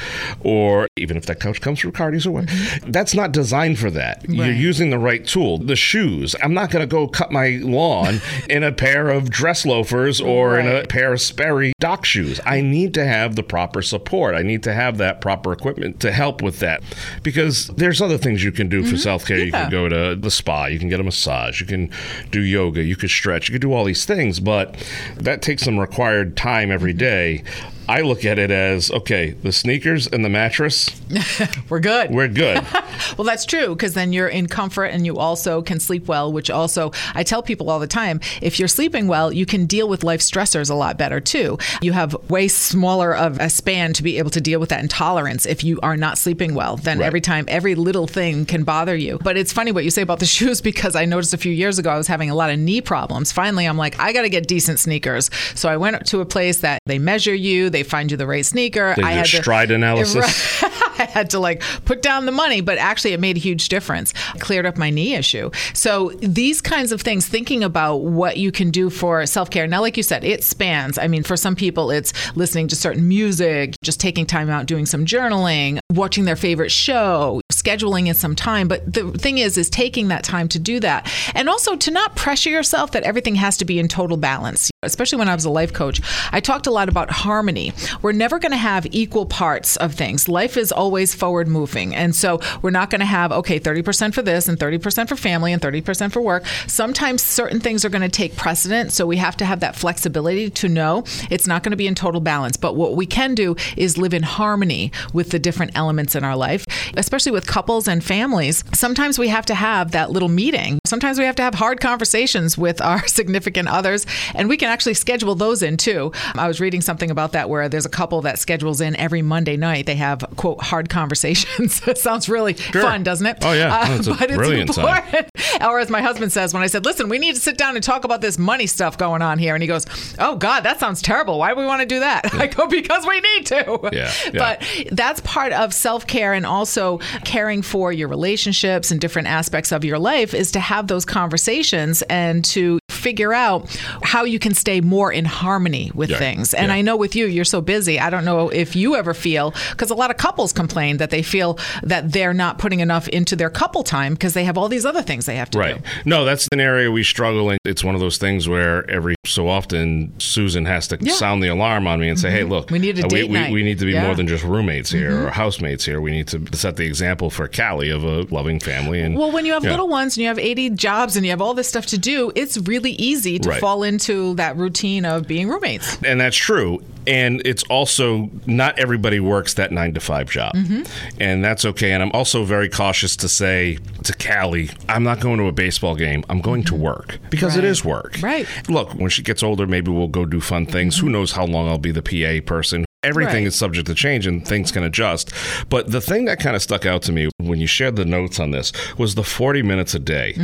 or 0.41 0.89
even 0.97 1.17
if 1.17 1.27
that 1.27 1.41
couch 1.41 1.61
comes 1.61 1.81
from 1.81 1.93
Cardi's 1.93 2.27
or 2.27 2.33
what? 2.33 2.47
Mm-hmm. 2.47 2.91
That's 2.91 3.15
not 3.15 3.33
designed 3.33 3.79
for 3.79 3.91
that. 3.91 4.29
You're 4.29 4.47
using 4.47 4.91
the 4.91 4.99
right 4.99 5.27
tool. 5.27 5.59
The 5.59 5.77
shoes. 5.77 6.35
I'm 6.43 6.55
not 6.55 6.71
going 6.71 6.83
to 6.83 6.87
go 6.87 7.09
cut 7.09 7.33
my 7.33 7.61
lawn 7.63 8.21
in 8.51 8.63
a 8.63 8.73
pair 8.73 9.09
of 9.09 9.31
dress 9.31 9.67
loafers 9.67 10.21
or 10.21 10.59
in 10.59 10.67
a 10.67 10.87
pair 10.87 11.13
of 11.13 11.21
Sperry 11.21 11.73
dock 11.81 12.05
shoes. 12.05 12.41
I 12.45 12.61
need 12.61 12.95
to 12.95 13.05
have 13.05 13.37
the 13.37 13.43
proper 13.43 13.83
support. 13.83 14.35
I 14.35 14.43
need 14.43 14.63
to 14.65 14.73
have 14.73 14.99
that 14.99 15.21
proper 15.21 15.53
equipment 15.53 16.01
to 16.01 16.13
help 16.13 16.43
with 16.43 16.61
that. 16.61 16.83
Because 17.23 17.69
there's 17.69 18.01
other 18.01 18.19
things 18.19 18.45
you 18.45 18.53
can 18.53 18.69
do 18.69 18.83
for 18.83 18.89
mm-hmm. 18.89 18.97
self 18.97 19.27
care. 19.27 19.39
You 19.39 19.53
can 19.53 19.71
go 19.71 19.89
to 19.89 20.17
the 20.17 20.31
spa, 20.31 20.67
you 20.67 20.79
can 20.79 20.89
get 20.89 21.01
a 21.01 21.05
massage, 21.05 21.61
you 21.61 21.67
can 21.67 21.91
do 22.31 22.41
yoga, 22.41 22.83
you 22.83 22.97
can 22.97 23.09
stretch, 23.09 23.49
you 23.49 23.53
can 23.53 23.61
do 23.61 23.73
all 23.73 23.85
these 23.85 24.05
things, 24.05 24.41
but 24.41 24.77
that 25.17 25.38
takes 25.43 25.63
some 25.63 25.79
required 25.79 26.37
time 26.37 26.71
every 26.71 26.93
day. 26.93 27.43
I 27.89 28.03
look 28.03 28.25
at 28.25 28.39
it 28.39 28.51
as 28.51 28.91
okay, 28.91 29.31
the 29.31 29.53
sneakers 29.53 30.07
and 30.07 30.25
the 30.25 30.29
mattress, 30.29 30.91
We're 31.71 31.81
good. 31.81 32.11
we're 32.11 32.29
good. 32.29 32.65
Well, 33.17 33.25
that's 33.25 33.47
true 33.47 33.69
because 33.75 33.95
then 33.95 34.13
you're 34.13 34.29
in 34.29 34.49
comfort 34.49 34.87
and 34.87 35.07
you 35.07 35.17
also 35.19 35.63
can 35.63 35.79
sleep 35.81 36.09
well, 36.09 36.33
which 36.33 36.51
also 36.51 36.91
I 37.15 37.23
tell 37.23 37.43
people 37.43 37.71
all 37.71 37.79
the 37.79 37.87
time 37.87 38.21
if 38.43 38.59
you're 38.59 38.69
sleeping 38.69 39.07
well, 39.07 39.33
you 39.33 39.47
can 39.47 39.67
deal 39.67 39.89
with 39.89 40.03
life 40.05 40.21
stressors 40.21 40.69
a 40.69 40.75
lot 40.75 40.99
better 40.99 41.21
too. 41.21 41.59
You 41.81 41.93
have 41.93 42.15
way 42.29 42.49
smaller 42.49 43.17
of 43.17 43.39
a 43.39 43.49
span 43.51 43.93
to 43.95 44.03
be 44.03 44.19
able 44.19 44.31
to 44.31 44.41
deal 44.41 44.59
with 44.61 44.69
that 44.71 44.81
intolerance 44.83 45.47
if 45.47 45.63
you 45.65 45.79
are 45.83 45.97
not 45.97 46.19
sleeping 46.19 46.55
well. 46.55 46.77
Then 46.77 46.99
Right. 46.99 47.07
every 47.07 47.21
time, 47.21 47.45
every 47.49 47.77
little 47.77 48.07
thing 48.09 48.45
can 48.45 48.65
bother 48.65 48.97
you. 48.97 49.19
But 49.23 49.37
it's 49.37 49.53
funny 49.53 49.71
what 49.73 49.85
you 49.85 49.91
say 49.91 50.03
about 50.03 50.19
the 50.19 50.27
shoes 50.37 50.61
because 50.61 50.97
I 50.97 51.05
noticed 51.05 51.33
a 51.33 51.39
few 51.39 51.53
years 51.53 51.79
ago 51.79 51.91
I 51.91 51.97
was 51.97 52.09
having 52.09 52.31
a 52.31 52.35
lot 52.35 52.51
of 52.51 52.59
knee 52.59 52.81
problems. 52.81 53.31
Finally, 53.33 53.67
I'm 53.67 53.79
like, 53.79 53.99
I 54.01 54.13
got 54.13 54.23
to 54.23 54.29
get 54.29 54.49
decent 54.49 54.81
sneakers. 54.81 55.31
So 55.55 55.69
I 55.69 55.77
went 55.77 56.05
to 56.09 56.21
a 56.21 56.27
place 56.27 56.59
that 56.59 56.81
they 56.87 56.99
measure 56.99 57.35
you, 57.35 57.71
they 57.71 57.78
find 57.83 58.11
you 58.11 58.17
the 58.17 58.27
right 58.27 58.45
sneaker. 58.45 58.95
They 58.97 59.03
I 59.03 59.13
do 59.13 59.17
had 59.19 59.27
to- 59.27 59.37
stride 59.43 59.71
analysis. 59.71 60.63
I 61.03 61.05
had 61.05 61.31
to 61.31 61.39
like 61.39 61.63
put 61.85 62.03
down 62.03 62.27
the 62.27 62.33
money, 62.33 62.61
but 62.61 62.79
actually 62.79 63.13
it 63.13 63.21
made 63.21 63.37
a 63.37 63.41
huge 63.41 63.69
difference. 63.69 64.13
Cleared 64.39 64.67
up 64.67 64.77
my 64.77 64.91
knee 64.91 65.15
issue. 65.15 65.51
So 65.75 66.11
these 66.21 66.61
kinds 66.61 66.93
of 66.93 67.01
things, 67.01 67.27
thinking 67.27 67.63
about 67.63 67.99
what 67.99 68.37
you 68.37 68.53
can 68.53 68.71
do 68.71 68.91
for 68.91 69.25
self 69.27 69.51
care. 69.51 69.67
Now, 69.67 69.81
like 69.81 69.97
you 69.97 70.03
said, 70.03 70.25
it 70.25 70.45
spans. 70.45 70.99
I 70.99 71.09
mean, 71.09 71.23
for 71.23 71.37
some 71.37 71.57
people, 71.57 71.91
it's 71.91 72.13
listening 72.37 72.69
to 72.69 72.77
certain 72.77 73.07
music, 73.07 73.75
just 73.83 74.01
taking 74.01 74.27
time 74.27 74.51
out, 74.51 74.67
doing 74.67 74.87
some 74.87 75.05
journaling, 75.05 75.79
watching 75.93 76.25
their 76.25 76.37
favorite 76.37 76.71
show, 76.71 77.41
scheduling 77.53 78.09
in 78.09 78.15
some 78.15 78.35
time. 78.35 78.69
But 78.69 78.93
the 78.93 79.13
thing 79.13 79.39
is, 79.39 79.57
is 79.57 79.71
taking 79.71 80.09
that 80.09 80.25
time 80.25 80.49
to 80.49 80.59
do 80.59 80.81
that. 80.81 81.11
And 81.35 81.49
also 81.49 81.77
to 81.77 81.91
not 81.91 82.17
pressure 82.17 82.51
yourself 82.51 82.93
that 82.93 83.03
everything 83.05 83.37
has 83.37 83.57
to 83.59 83.65
be 83.65 83.79
in 83.79 83.89
total 83.89 84.17
balance. 84.17 84.71
Especially 84.83 85.19
when 85.19 85.29
I 85.29 85.35
was 85.35 85.45
a 85.45 85.51
life 85.51 85.73
coach, 85.73 86.01
I 86.33 86.41
talked 86.41 86.67
a 86.67 86.71
lot 86.71 86.89
about 86.89 87.11
harmony. 87.11 87.73
We're 88.03 88.13
never 88.13 88.39
going 88.39 88.53
to 88.53 88.59
have 88.59 88.87
equal 88.91 89.27
parts 89.27 89.77
of 89.77 89.95
things. 89.95 90.29
Life 90.29 90.57
is 90.57 90.73
always 90.73 90.88
forward 91.15 91.49
moving. 91.49 91.95
And 91.95 92.15
so 92.15 92.41
we're 92.63 92.71
not 92.71 92.91
going 92.91 93.01
to 93.01 93.07
have, 93.07 93.33
okay, 93.33 93.59
30% 93.59 94.15
for 94.15 94.23
this 94.23 94.49
and 94.49 94.59
30% 94.59 95.09
for 95.09 95.17
family 95.17 95.53
and 95.53 95.61
30% 95.61 96.13
for 96.13 96.21
work. 96.21 96.47
Sometimes 96.67 97.23
certain 97.23 97.61
things 97.61 97.85
are 97.85 97.89
going 97.89 98.03
to 98.03 98.09
take 98.09 98.37
precedent. 98.37 98.93
So 98.93 99.07
we 99.07 99.17
have 99.17 99.37
to 99.39 99.45
have 99.45 99.61
that 99.61 99.77
flexibility 99.77 100.51
to 100.51 100.69
know 100.69 101.05
it's 101.31 101.47
not 101.47 101.63
going 101.63 101.71
to 101.71 101.77
be 101.77 101.87
in 101.87 101.95
total 101.95 102.21
balance. 102.21 102.57
But 102.57 102.77
what 102.77 102.97
we 102.97 103.07
can 103.07 103.35
do 103.35 103.57
is 103.77 103.99
live 103.99 104.15
in 104.15 104.23
harmony 104.23 104.93
with 105.13 105.31
the 105.31 105.39
different 105.39 105.73
elements 105.75 106.15
in 106.15 106.25
our 106.25 106.37
life, 106.37 106.65
especially 106.97 107.33
with 107.33 107.47
couples 107.47 107.89
and 107.89 108.03
families. 108.03 108.65
Sometimes 108.75 109.19
we 109.19 109.29
have 109.29 109.47
to 109.47 109.55
have 109.55 109.93
that 109.93 110.11
little 110.11 110.29
meeting. 110.29 110.79
Sometimes 110.87 111.19
we 111.19 111.25
have 111.25 111.37
to 111.37 111.43
have 111.43 111.55
hard 111.55 111.81
conversations 111.81 112.57
with 112.57 112.81
our 112.81 113.07
significant 113.07 113.69
others, 113.69 114.07
and 114.35 114.49
we 114.49 114.57
can 114.57 114.69
actually 114.69 114.95
schedule 114.95 115.35
those 115.35 115.63
in 115.63 115.77
too. 115.77 116.13
I 116.35 116.47
was 116.47 116.61
reading 116.61 116.81
something 116.81 117.11
about 117.11 117.33
that 117.33 117.49
where 117.49 117.69
there's 117.69 117.87
a 117.87 117.91
couple 117.91 118.21
that 118.23 118.39
schedules 118.39 118.81
in 118.81 118.95
every 118.97 119.23
Monday 119.23 119.57
night. 119.57 119.87
They 119.87 119.97
have, 119.97 120.25
quote, 120.37 120.63
hard 120.63 120.78
conversations. 120.87 121.83
it 121.87 121.99
sounds 121.99 122.29
really 122.29 122.53
fun, 122.55 123.03
doesn't 123.03 123.27
it? 123.27 123.45
Uh, 123.45 123.49
Oh, 123.49 123.53
yeah. 123.53 123.97
That's 123.97 124.07
a 124.07 124.11
but 124.15 124.31
it's 124.31 124.77
important. 124.77 125.31
Or 125.63 125.81
as 125.81 125.91
my 125.91 126.03
husband 126.03 126.31
says, 126.33 126.55
when 126.55 126.63
I 126.63 126.67
said, 126.69 126.85
listen, 126.85 127.09
we 127.09 127.19
need 127.19 127.35
to 127.35 127.41
sit 127.41 127.57
down 127.59 127.75
and 127.75 127.83
talk 127.83 128.05
about 128.05 128.21
this 128.21 128.39
money 128.39 128.67
stuff 128.67 128.97
going 128.97 129.23
on 129.23 129.39
here. 129.39 129.55
And 129.55 129.63
he 129.63 129.67
goes, 129.67 129.87
oh, 130.19 130.37
God, 130.37 130.61
that 130.61 130.79
sounds 130.79 131.03
terrible. 131.03 131.39
Why 131.39 131.53
do 131.53 131.57
we 131.61 131.65
want 131.67 131.81
to 131.81 131.87
do 131.87 132.01
that? 132.01 132.33
I 132.35 132.47
go, 132.47 132.67
because 132.69 133.05
we 133.07 133.21
need 133.21 133.47
to. 133.47 133.81
Yeah, 133.93 134.13
yeah. 134.27 134.31
But 134.33 134.63
that's 134.93 135.21
part 135.23 135.53
of 135.53 135.75
self 135.75 136.07
care 136.07 136.33
and 136.33 136.47
also 136.47 136.99
caring 137.25 137.63
for 137.63 137.93
your 137.93 138.09
relationships 138.09 138.91
and 138.91 139.01
different 139.01 139.27
aspects 139.29 139.73
of 139.73 139.85
your 139.85 139.99
life 139.99 140.33
is 140.35 140.53
to 140.53 140.61
have 140.61 140.87
those 140.87 141.05
conversations 141.05 142.03
and 142.03 142.45
to 142.47 142.79
figure 142.99 143.33
out 143.33 143.69
how 144.03 144.25
you 144.25 144.39
can 144.39 144.55
stay 144.55 144.81
more 144.81 145.13
in 145.13 145.25
harmony 145.25 145.91
with 145.95 146.11
Yeah, 146.11 146.19
things. 146.19 146.53
And 146.55 146.69
yeah. 146.69 146.75
I 146.75 146.83
know 146.83 146.97
with 146.97 147.15
you, 147.17 147.27
you're 147.27 147.45
so 147.45 147.61
busy. 147.61 147.99
I 148.01 148.11
don't 148.11 148.25
know 148.25 148.49
if 148.51 148.77
you 148.77 148.97
ever 148.97 149.15
feel, 149.15 149.55
because 149.71 149.91
a 149.91 149.95
lot 149.95 150.11
of 150.11 150.17
couples 150.17 150.53
complain 150.53 150.99
that 150.99 151.11
they 151.11 151.23
feel 151.23 151.59
that 151.83 152.13
they're 152.13 152.35
not 152.35 152.59
putting 152.59 152.81
enough 152.81 153.09
into 153.09 153.37
their 153.37 153.51
couple 153.51 153.83
time 153.83 154.15
because 154.15 154.35
they 154.35 154.45
have 154.45 154.59
all 154.59 154.69
these 154.69 154.85
other 154.85 155.03
things 155.03 155.27
they 155.27 155.37
have 155.37 155.51
to 155.51 155.59
do. 155.59 155.61
Right. 155.61 155.83
do. 155.83 155.91
No, 156.05 156.25
that's 156.25 156.49
an 156.53 156.61
area 156.61 156.91
we 156.91 157.05
struggle 157.05 157.51
in. 157.51 157.59
It's 157.65 157.85
one 157.85 157.95
of 157.95 158.01
those 158.01 158.19
things 158.19 158.49
where 158.49 158.89
every 158.91 159.15
so 159.27 159.49
often 159.49 160.13
Susan 160.19 160.65
has 160.67 160.89
to 160.89 160.97
Yeah. 161.01 161.09
Mm-hmm. 161.13 161.19
sound 161.19 161.43
the 161.43 161.49
alarm 161.49 161.87
on 161.87 162.01
me 162.01 162.09
and 162.09 162.19
say, 162.19 162.31
"Hey, 162.31 162.45
look, 162.45 162.71
We 162.71 162.79
need 162.79 162.99
a 162.99 163.05
uh, 163.05 163.09
date 163.09 163.29
we, 163.29 163.35
night." 163.35 163.53
we, 163.53 163.63
need 163.63 163.79
to 163.79 163.85
be. 163.85 163.93
Mm-hmm. 163.93 164.05
more 164.07 164.15
than 164.15 164.27
just 164.27 164.45
roommates 164.45 164.91
here 164.91 165.27
or 165.27 165.31
housemates 165.31 165.85
here. 165.85 166.01
We 166.01 166.11
need 166.11 166.29
to 166.29 166.41
set 166.57 166.77
the 166.77 166.85
example 166.87 167.31
for 167.31 167.47
Callie 167.49 167.91
of 167.91 168.05
a 168.05 168.23
loving 168.35 168.59
family." 168.61 169.01
And 169.01 169.17
Well, 169.17 169.31
when 169.31 169.45
you 169.47 169.53
have 169.53 169.63
little 169.65 169.89
ones 169.89 170.17
and 170.17 170.23
you 170.23 170.29
have 170.29 170.39
80 170.39 170.71
jobs 170.71 171.17
and 171.17 171.25
you 171.25 171.31
have 171.31 171.41
all 171.41 171.55
this 171.55 171.69
stuff 171.69 171.87
to 171.87 171.99
do, 171.99 172.33
it's 172.35 172.59
really 172.59 172.88
easy 172.93 173.39
to 173.41 173.49
Right. 173.51 173.61
fall 173.61 173.83
into 173.83 174.35
that 174.35 174.57
routine 174.57 175.05
of 175.05 175.27
being 175.27 175.49
roommates. 175.49 175.99
and 176.05 176.21
that's 176.21 176.37
true. 176.37 176.83
And 177.07 177.41
it's 177.47 177.63
also 177.71 178.29
not 178.45 178.79
everybody 178.79 179.19
works 179.19 179.55
that 179.55 179.73
nine 179.73 179.95
to 179.95 180.01
five 180.01 180.31
job, 180.31 180.53
Mm-hmm. 180.55 180.83
and 181.23 181.43
that's 181.43 181.65
okay. 181.65 181.93
And 181.93 182.03
I'm 182.03 182.13
also 182.13 182.45
very 182.45 182.69
cautious 182.69 183.17
to 183.17 183.29
say 183.31 183.79
to 184.05 184.13
Callie, 184.13 184.69
I'm 184.91 185.05
not 185.05 185.19
going 185.21 185.39
to 185.39 185.45
a 185.47 185.53
baseball 185.53 185.95
game. 185.97 186.23
I'm 186.29 186.43
going 186.43 186.65
to 186.65 186.75
work 186.75 187.19
because 187.31 187.57
it 187.57 187.61
Mm-hmm. 187.61 187.65
Right. 187.65 187.71
is 187.71 187.85
work. 187.85 188.17
Right. 188.21 188.47
Mm-hmm. 188.47 188.73
Look, 188.75 188.93
when 188.95 189.09
she 189.09 189.23
gets 189.23 189.43
older, 189.43 189.67
maybe 189.67 189.91
we'll 189.91 190.09
go 190.09 190.27
do 190.27 190.41
fun 190.41 190.67
things. 190.67 190.99
Who 190.99 191.09
knows 191.09 191.33
how 191.33 191.47
long 191.47 191.67
I'll 191.69 191.79
be 191.79 191.93
the 191.93 192.03
PA 192.03 192.45
person? 192.47 192.85
Everything 193.05 193.45
Right. 193.45 193.47
is 193.47 193.55
subject 193.55 193.87
to 193.87 193.95
change 193.95 194.27
and 194.27 194.45
things 194.45 194.73
can 194.73 194.83
adjust. 194.83 195.31
But 195.69 195.93
the 195.93 196.01
thing 196.01 196.25
that 196.25 196.41
kind 196.41 196.57
of 196.57 196.63
stuck 196.63 196.85
out 196.85 197.01
to 197.03 197.13
me 197.13 197.29
when 197.39 197.61
you 197.61 197.69
shared 197.69 197.95
the 197.95 198.05
notes 198.05 198.41
on 198.41 198.51
this 198.51 198.73
was 198.99 199.15
the 199.15 199.23
40 199.23 199.63
minutes 199.63 199.95
a 199.95 200.01
day. 200.01 200.35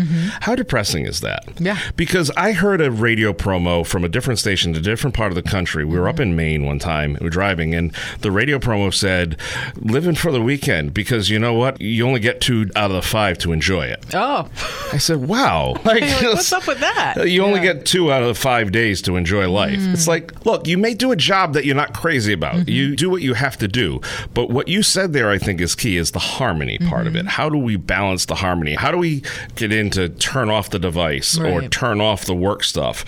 How 0.43 0.55
depressing 0.55 1.05
is 1.05 1.21
that? 1.23 1.45
Mm-hmm. 1.47 1.67
Yeah. 1.67 1.79
Because 1.97 2.31
I 2.37 2.53
heard 2.53 2.81
a 2.81 2.93
radio 2.93 3.33
promo 3.33 3.85
from 3.85 4.05
a 4.05 4.09
different 4.09 4.39
station 4.39 4.73
to 4.75 4.79
a 4.79 4.83
different 4.83 5.17
part 5.17 5.33
of 5.33 5.35
the 5.35 5.43
country. 5.43 5.85
We 5.85 5.99
were 5.99 6.09
up 6.09 6.21
in 6.21 6.37
Maine 6.37 6.65
one 6.65 6.79
time, 6.79 7.17
we 7.21 7.25
were 7.25 7.31
driving, 7.31 7.75
and 7.75 7.93
the 8.21 8.31
radio 8.31 8.61
promo 8.61 8.95
said, 8.95 9.37
living 9.75 10.15
for 10.15 10.31
the 10.31 10.41
weekend 10.41 10.95
because 10.95 11.29
you 11.31 11.41
know 11.41 11.55
what? 11.55 11.81
You 11.81 12.07
only 12.07 12.21
get 12.21 12.41
two 12.41 12.71
out 12.77 12.89
of 12.93 12.95
the 12.95 13.03
five 13.03 13.37
to 13.39 13.51
enjoy 13.51 13.87
it. 13.87 14.05
Oh, 14.15 14.49
I 14.93 14.99
said, 14.99 15.17
wow. 15.27 15.75
Like, 15.85 16.03
like, 16.03 16.23
what's 16.23 16.53
up 16.53 16.69
with 16.69 16.79
that? 16.79 17.29
You 17.29 17.43
only 17.43 17.65
Yeah. 17.65 17.73
get 17.75 17.85
two 17.87 18.13
out 18.13 18.23
of 18.23 18.29
the 18.29 18.35
five 18.37 18.71
days 18.71 19.03
to 19.03 19.17
enjoy 19.17 19.51
life. 19.51 19.81
It's 19.81 20.07
like, 20.07 20.47
look, 20.47 20.69
you 20.69 20.79
may 20.79 20.95
do 20.95 21.11
a 21.11 21.17
job 21.17 21.55
that 21.55 21.65
you're 21.65 21.75
not 21.75 21.93
crazy 21.93 22.33
about. 22.33 22.44
You 22.53 22.89
mm-hmm. 22.89 22.95
do 22.95 23.11
what 23.11 23.23
you 23.23 23.35
have 23.35 23.57
to 23.59 23.69
do. 23.69 24.01
But 24.33 24.51
what 24.51 24.69
you 24.69 24.83
said 24.83 25.13
there, 25.13 25.31
I 25.31 25.39
think, 25.39 25.61
is 25.61 25.75
key 25.75 25.97
is 25.97 26.11
the 26.11 26.19
harmony 26.19 26.79
part 26.79 27.07
of 27.07 27.17
it. 27.17 27.21
Mm-hmm. 27.21 27.29
How 27.29 27.49
do 27.49 27.59
we 27.59 27.77
balance 27.77 28.27
the 28.27 28.37
harmony? 28.37 28.75
How 28.75 28.91
do 28.91 28.99
we 28.99 29.23
get 29.55 29.73
in 29.73 29.91
to 29.91 30.09
turn 30.09 30.51
off 30.51 30.71
the 30.71 30.79
device 30.79 31.39
or 31.39 31.63
turn 31.69 32.01
off 32.01 32.25
the 32.25 32.35
work 32.35 32.65
stuff? 32.65 33.05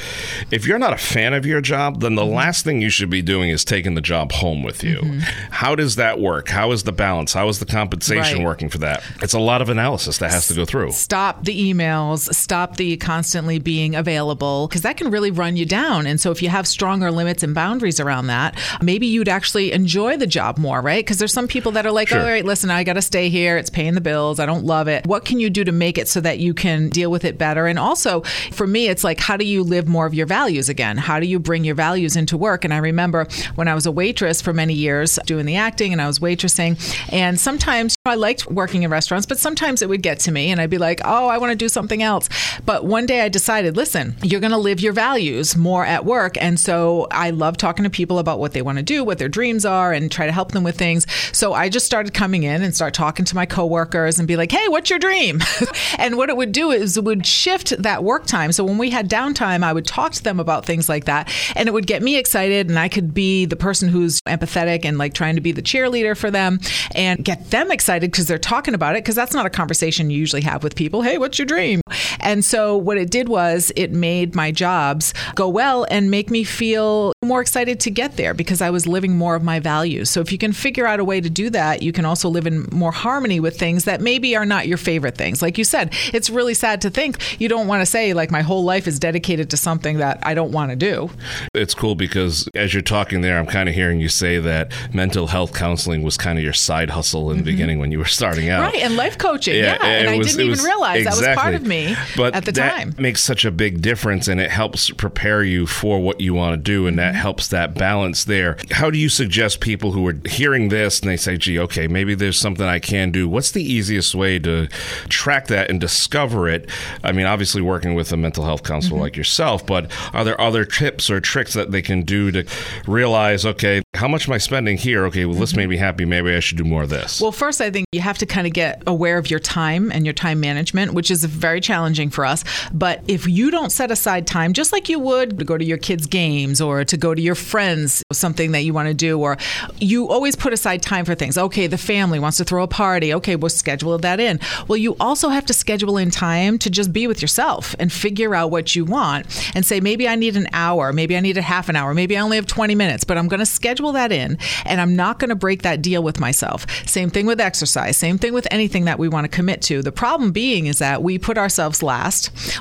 If 0.50 0.66
you're 0.66 0.78
not 0.78 0.92
a 0.92 0.98
fan 0.98 1.34
of 1.34 1.46
your 1.46 1.60
job, 1.60 2.00
then 2.00 2.14
the 2.14 2.22
mm-hmm. 2.22 2.34
last 2.34 2.64
thing 2.64 2.80
you 2.80 2.90
should 2.90 3.10
be 3.10 3.22
doing 3.22 3.50
is 3.50 3.64
taking 3.64 3.94
the 3.94 4.00
job 4.00 4.32
home 4.32 4.62
with 4.62 4.82
you. 4.82 5.20
How 5.50 5.74
does 5.74 5.96
that 5.96 6.20
work? 6.20 6.48
How 6.48 6.72
is 6.72 6.84
the 6.84 6.92
balance? 6.92 7.32
How 7.32 7.48
is 7.48 7.58
the 7.58 7.66
compensation 7.66 8.38
Right. 8.38 8.44
working 8.44 8.68
for 8.68 8.78
that? 8.78 9.02
It's 9.22 9.34
a 9.34 9.38
lot 9.38 9.62
of 9.62 9.68
analysis 9.68 10.18
that 10.18 10.30
has 10.30 10.48
to 10.48 10.54
go 10.54 10.64
through. 10.64 10.92
stop 10.92 11.44
the 11.44 11.72
emails, 11.72 12.32
stop 12.34 12.76
the 12.76 12.96
constantly 12.96 13.58
being 13.58 13.94
available, 13.94 14.68
because 14.68 14.82
that 14.82 14.96
can 14.96 15.10
really 15.10 15.30
run 15.30 15.56
you 15.56 15.64
down. 15.64 16.06
And 16.06 16.20
so, 16.20 16.30
if 16.30 16.42
you 16.42 16.48
have 16.48 16.66
stronger 16.66 17.10
limits 17.10 17.42
and 17.42 17.54
boundaries 17.54 18.00
around 18.00 18.26
that, 18.28 18.58
maybe 18.82 19.06
you'd 19.26 19.32
actually 19.32 19.72
enjoy 19.72 20.16
the 20.16 20.26
job 20.26 20.56
more, 20.58 20.80
right? 20.80 21.04
Because 21.04 21.18
there's 21.18 21.32
some 21.32 21.48
people 21.48 21.72
that 21.72 21.84
are 21.84 21.90
like, 21.92 22.08
Sure. 22.08 22.20
all 22.20 22.26
right, 22.26 22.44
listen, 22.44 22.70
I 22.70 22.84
got 22.84 22.94
to 22.94 23.02
stay 23.02 23.28
here. 23.28 23.56
It's 23.56 23.70
paying 23.70 23.94
the 23.94 24.00
bills. 24.00 24.38
I 24.38 24.46
don't 24.46 24.64
love 24.64 24.88
it. 24.88 25.06
What 25.06 25.24
can 25.24 25.40
you 25.40 25.50
do 25.50 25.64
to 25.64 25.72
make 25.72 25.98
it 25.98 26.08
so 26.08 26.20
that 26.20 26.38
you 26.38 26.54
can 26.54 26.88
deal 26.88 27.10
with 27.10 27.24
it 27.24 27.36
better? 27.36 27.66
And 27.66 27.78
also, 27.78 28.22
for 28.52 28.66
me, 28.66 28.88
it's 28.88 29.02
like, 29.04 29.20
how 29.20 29.36
do 29.36 29.44
you 29.44 29.62
live 29.62 29.88
more 29.88 30.06
of 30.06 30.14
your 30.14 30.26
values 30.26 30.68
again? 30.68 30.96
How 30.96 31.18
do 31.20 31.26
you 31.26 31.38
bring 31.38 31.64
your 31.64 31.74
values 31.74 32.16
into 32.16 32.36
work? 32.36 32.64
And 32.64 32.72
I 32.72 32.78
remember 32.78 33.26
when 33.56 33.68
I 33.68 33.74
was 33.74 33.86
a 33.86 33.92
waitress 33.92 34.40
for 34.40 34.52
many 34.52 34.74
years 34.74 35.18
doing 35.26 35.46
the 35.46 35.56
acting 35.56 35.92
and 35.92 36.00
I 36.00 36.06
was 36.06 36.18
waitressing, 36.20 36.76
and 37.12 37.38
sometimes 37.38 37.96
I 38.04 38.14
liked 38.14 38.46
working 38.46 38.84
in 38.84 38.90
restaurants, 38.90 39.26
but 39.26 39.38
sometimes 39.38 39.82
it 39.82 39.88
would 39.88 40.02
get 40.02 40.20
to 40.20 40.32
me 40.32 40.50
and 40.50 40.60
I'd 40.60 40.70
be 40.70 40.78
like, 40.78 41.00
oh, 41.04 41.26
I 41.26 41.38
want 41.38 41.50
to 41.50 41.56
do 41.56 41.68
something 41.68 42.02
else. 42.02 42.28
But 42.64 42.84
one 42.84 43.06
day 43.06 43.22
I 43.22 43.28
decided, 43.28 43.76
listen, 43.76 44.14
you're 44.22 44.40
going 44.40 44.52
to 44.52 44.56
live 44.58 44.80
your 44.80 44.92
values 44.92 45.56
more 45.56 45.84
at 45.84 46.04
work. 46.04 46.40
And 46.40 46.60
so 46.60 47.08
I 47.10 47.30
love 47.30 47.56
talking 47.56 47.82
to 47.84 47.90
people 47.90 48.18
about 48.18 48.38
what 48.38 48.52
they 48.52 48.62
want 48.62 48.78
to 48.78 48.82
do, 48.84 49.02
what 49.02 49.15
their 49.18 49.28
dreams 49.28 49.64
are, 49.64 49.92
and 49.92 50.10
try 50.10 50.26
to 50.26 50.32
help 50.32 50.52
them 50.52 50.64
with 50.64 50.76
things. 50.76 51.06
So 51.32 51.52
I 51.52 51.68
just 51.68 51.86
started 51.86 52.14
coming 52.14 52.42
in 52.42 52.62
and 52.62 52.74
start 52.74 52.94
talking 52.94 53.24
to 53.24 53.34
my 53.34 53.46
coworkers 53.46 54.18
and 54.18 54.28
be 54.28 54.36
like, 54.36 54.52
hey, 54.52 54.68
what's 54.68 54.90
your 54.90 54.98
dream? 54.98 55.40
and 55.98 56.16
what 56.16 56.28
it 56.28 56.36
would 56.36 56.52
do 56.52 56.70
is 56.70 56.96
it 56.96 57.04
would 57.04 57.26
shift 57.26 57.70
that 57.82 58.04
work 58.04 58.26
time. 58.26 58.52
So 58.52 58.64
when 58.64 58.78
we 58.78 58.90
had 58.90 59.08
downtime, 59.08 59.62
I 59.62 59.72
would 59.72 59.86
talk 59.86 60.12
to 60.12 60.22
them 60.22 60.40
about 60.40 60.64
things 60.64 60.88
like 60.88 61.04
that. 61.04 61.32
And 61.54 61.68
it 61.68 61.72
would 61.72 61.86
get 61.86 62.02
me 62.02 62.16
excited. 62.16 62.68
And 62.68 62.78
I 62.78 62.88
could 62.88 63.14
be 63.14 63.44
the 63.44 63.56
person 63.56 63.88
who's 63.88 64.20
empathetic 64.22 64.84
and 64.84 64.98
like 64.98 65.14
trying 65.14 65.36
to 65.36 65.40
be 65.40 65.52
the 65.52 65.62
cheerleader 65.62 66.16
for 66.16 66.30
them 66.30 66.60
and 66.94 67.24
get 67.24 67.50
them 67.50 67.70
excited 67.70 68.10
because 68.10 68.26
they're 68.26 68.38
talking 68.38 68.74
about 68.74 68.96
it. 68.96 69.04
Because 69.04 69.14
that's 69.14 69.34
not 69.34 69.46
a 69.46 69.50
conversation 69.50 70.10
you 70.10 70.18
usually 70.18 70.42
have 70.42 70.62
with 70.62 70.74
people. 70.74 71.02
Hey, 71.02 71.18
what's 71.18 71.38
your 71.38 71.46
dream? 71.46 71.80
And 72.26 72.44
so 72.44 72.76
what 72.76 72.98
it 72.98 73.08
did 73.08 73.28
was 73.28 73.72
it 73.76 73.92
made 73.92 74.34
my 74.34 74.50
jobs 74.50 75.14
go 75.36 75.48
well 75.48 75.86
and 75.92 76.10
make 76.10 76.28
me 76.28 76.42
feel 76.42 77.12
more 77.24 77.40
excited 77.40 77.78
to 77.80 77.90
get 77.90 78.16
there 78.16 78.34
because 78.34 78.60
I 78.60 78.70
was 78.70 78.84
living 78.88 79.16
more 79.16 79.36
of 79.36 79.44
my 79.44 79.60
values. 79.60 80.10
So 80.10 80.20
if 80.20 80.32
you 80.32 80.38
can 80.38 80.52
figure 80.52 80.88
out 80.88 80.98
a 80.98 81.04
way 81.04 81.20
to 81.20 81.30
do 81.30 81.50
that, 81.50 81.82
you 81.82 81.92
can 81.92 82.04
also 82.04 82.28
live 82.28 82.48
in 82.48 82.66
more 82.72 82.90
harmony 82.90 83.38
with 83.38 83.56
things 83.56 83.84
that 83.84 84.00
maybe 84.00 84.34
are 84.34 84.44
not 84.44 84.66
your 84.66 84.76
favorite 84.76 85.16
things. 85.16 85.40
Like 85.40 85.56
you 85.56 85.62
said, 85.62 85.94
it's 86.12 86.28
really 86.28 86.52
sad 86.52 86.80
to 86.80 86.90
think 86.90 87.40
you 87.40 87.48
don't 87.48 87.68
want 87.68 87.80
to 87.82 87.86
say 87.86 88.12
like 88.12 88.32
my 88.32 88.42
whole 88.42 88.64
life 88.64 88.88
is 88.88 88.98
dedicated 88.98 89.48
to 89.50 89.56
something 89.56 89.98
that 89.98 90.18
I 90.24 90.34
don't 90.34 90.50
want 90.50 90.70
to 90.70 90.76
do. 90.76 91.10
It's 91.54 91.74
cool 91.74 91.94
because 91.94 92.48
as 92.56 92.74
you're 92.74 92.82
talking 92.82 93.20
there, 93.20 93.38
I'm 93.38 93.46
kind 93.46 93.68
of 93.68 93.74
hearing 93.76 94.00
you 94.00 94.08
say 94.08 94.40
that 94.40 94.72
mental 94.92 95.28
health 95.28 95.54
counseling 95.54 96.02
was 96.02 96.16
kind 96.16 96.38
of 96.38 96.44
your 96.44 96.52
side 96.52 96.90
hustle 96.90 97.30
in 97.30 97.38
the 97.38 97.44
beginning 97.44 97.78
when 97.78 97.92
you 97.92 97.98
were 97.98 98.04
starting 98.04 98.48
out. 98.48 98.64
Mm-hmm. 98.64 98.74
Right, 98.74 98.82
and 98.82 98.96
life 98.96 99.16
coaching. 99.16 99.54
Yeah, 99.54 99.78
and, 99.80 100.08
it 100.08 100.10
I 100.10 100.18
didn't 100.18 100.40
even 100.40 100.50
was- 100.50 100.64
realize 100.64 101.04
that 101.04 101.16
was 101.16 101.36
part 101.36 101.54
of 101.54 101.62
me 101.62 101.94
but 102.16 102.34
at 102.34 102.44
the 102.44 102.52
that 102.52 102.76
time. 102.76 102.94
makes 102.98 103.22
such 103.22 103.44
a 103.44 103.50
big 103.50 103.82
difference, 103.82 104.28
and 104.28 104.40
it 104.40 104.50
helps 104.50 104.90
prepare 104.90 105.42
you 105.44 105.66
for 105.66 106.00
what 106.00 106.20
you 106.20 106.34
want 106.34 106.52
to 106.54 106.56
do, 106.62 106.86
and 106.86 106.98
that 106.98 107.06
Mm-hmm. 107.14 107.22
helps 107.22 107.48
that 107.48 107.74
balance 107.74 108.24
there. 108.24 108.56
How 108.72 108.90
do 108.90 108.98
you 108.98 109.08
suggest 109.08 109.60
people 109.60 109.92
who 109.92 110.06
are 110.08 110.16
hearing 110.26 110.68
this 110.70 111.00
and 111.00 111.08
they 111.08 111.16
say, 111.16 111.36
"Gee, 111.36 111.58
okay, 111.60 111.86
maybe 111.88 112.14
there's 112.14 112.38
something 112.38 112.66
I 112.66 112.78
can 112.80 113.10
do"? 113.12 113.28
What's 113.28 113.52
the 113.52 113.62
easiest 113.62 114.14
way 114.14 114.38
to 114.40 114.66
track 115.08 115.46
that 115.48 115.70
and 115.70 115.80
discover 115.80 116.48
it? 116.48 116.68
I 117.04 117.12
mean, 117.12 117.26
obviously 117.26 117.62
working 117.62 117.94
with 117.94 118.12
a 118.12 118.16
mental 118.16 118.44
health 118.44 118.62
counselor 118.64 118.96
Mm-hmm. 118.96 119.02
like 119.02 119.16
yourself, 119.16 119.66
but 119.66 119.90
are 120.12 120.24
there 120.24 120.40
other 120.40 120.64
tips 120.64 121.10
or 121.10 121.20
tricks 121.20 121.54
that 121.54 121.70
they 121.70 121.82
can 121.82 122.02
do 122.02 122.30
to 122.32 122.44
realize, 122.86 123.44
okay, 123.46 123.82
how 123.94 124.08
much 124.08 124.28
am 124.28 124.34
I 124.34 124.38
spending 124.38 124.76
here? 124.76 125.04
Okay, 125.06 125.24
well, 125.24 125.38
this 125.38 125.54
made 125.56 125.68
me 125.68 125.76
happy. 125.76 126.04
Maybe 126.04 126.34
I 126.34 126.40
should 126.40 126.58
do 126.58 126.64
more 126.64 126.82
of 126.84 126.90
this. 126.90 127.16
Mm-hmm. 127.16 127.24
Well, 127.24 127.32
first, 127.32 127.60
I 127.60 127.70
think 127.70 127.86
you 127.92 128.00
have 128.00 128.18
to 128.18 128.26
kind 128.26 128.46
of 128.46 128.52
get 128.52 128.82
aware 128.86 129.18
of 129.18 129.30
your 129.30 129.40
time 129.40 129.90
and 129.92 130.04
your 130.06 130.12
time 130.12 130.40
management, 130.40 130.92
which 130.94 131.10
is 131.10 131.24
a 131.24 131.28
very 131.28 131.60
challenging 131.60 132.05
for 132.10 132.24
us. 132.24 132.44
But 132.72 133.02
if 133.08 133.26
you 133.26 133.50
don't 133.50 133.70
set 133.70 133.90
aside 133.90 134.26
time, 134.26 134.52
just 134.52 134.72
like 134.72 134.88
you 134.88 134.98
would 134.98 135.38
to 135.38 135.44
go 135.44 135.58
to 135.58 135.64
your 135.64 135.78
kids' 135.78 136.06
games 136.06 136.60
or 136.60 136.84
to 136.84 136.96
go 136.96 137.14
to 137.14 137.20
your 137.20 137.34
friends, 137.34 138.02
something 138.12 138.52
that 138.52 138.62
you 138.62 138.72
want 138.72 138.88
to 138.88 138.94
do, 138.94 139.20
or 139.20 139.36
you 139.78 140.08
always 140.08 140.36
put 140.36 140.52
aside 140.52 140.82
time 140.82 141.04
for 141.04 141.14
things. 141.14 141.38
Okay, 141.38 141.66
the 141.66 141.78
family 141.78 142.18
wants 142.18 142.38
to 142.38 142.44
throw 142.44 142.62
a 142.62 142.68
party. 142.68 143.12
Okay, 143.14 143.36
we'll 143.36 143.48
schedule 143.48 143.98
that 143.98 144.20
in. 144.20 144.40
Well, 144.68 144.76
you 144.76 144.96
also 145.00 145.28
have 145.28 145.46
to 145.46 145.52
schedule 145.52 145.96
in 145.96 146.10
time 146.10 146.58
to 146.58 146.70
just 146.70 146.92
be 146.92 147.06
with 147.06 147.22
yourself 147.22 147.74
and 147.78 147.92
figure 147.92 148.34
out 148.34 148.50
what 148.50 148.74
you 148.74 148.84
want 148.84 149.26
and 149.54 149.64
say, 149.64 149.80
maybe 149.80 150.08
I 150.08 150.16
need 150.16 150.36
an 150.36 150.48
hour, 150.52 150.92
maybe 150.92 151.16
I 151.16 151.20
need 151.20 151.36
a 151.36 151.42
half 151.42 151.68
an 151.68 151.76
hour, 151.76 151.94
maybe 151.94 152.16
I 152.16 152.20
only 152.20 152.36
have 152.36 152.46
20 152.46 152.74
minutes, 152.74 153.04
but 153.04 153.18
I'm 153.18 153.28
going 153.28 153.40
to 153.40 153.46
schedule 153.46 153.92
that 153.92 154.12
in 154.12 154.38
and 154.64 154.80
I'm 154.80 154.96
not 154.96 155.18
going 155.18 155.30
to 155.30 155.34
break 155.34 155.62
that 155.62 155.82
deal 155.82 156.02
with 156.02 156.20
myself. 156.20 156.66
Same 156.86 157.10
thing 157.10 157.26
with 157.26 157.40
exercise, 157.40 157.96
same 157.96 158.18
thing 158.18 158.32
with 158.32 158.46
anything 158.50 158.84
that 158.84 158.98
we 158.98 159.08
want 159.08 159.24
to 159.24 159.28
commit 159.28 159.62
to. 159.62 159.82
The 159.82 159.92
problem 159.92 160.32
being 160.32 160.66
is 160.66 160.78
that 160.78 161.02
we 161.02 161.18
put 161.18 161.38
ourselves 161.38 161.82
last. 161.82 161.95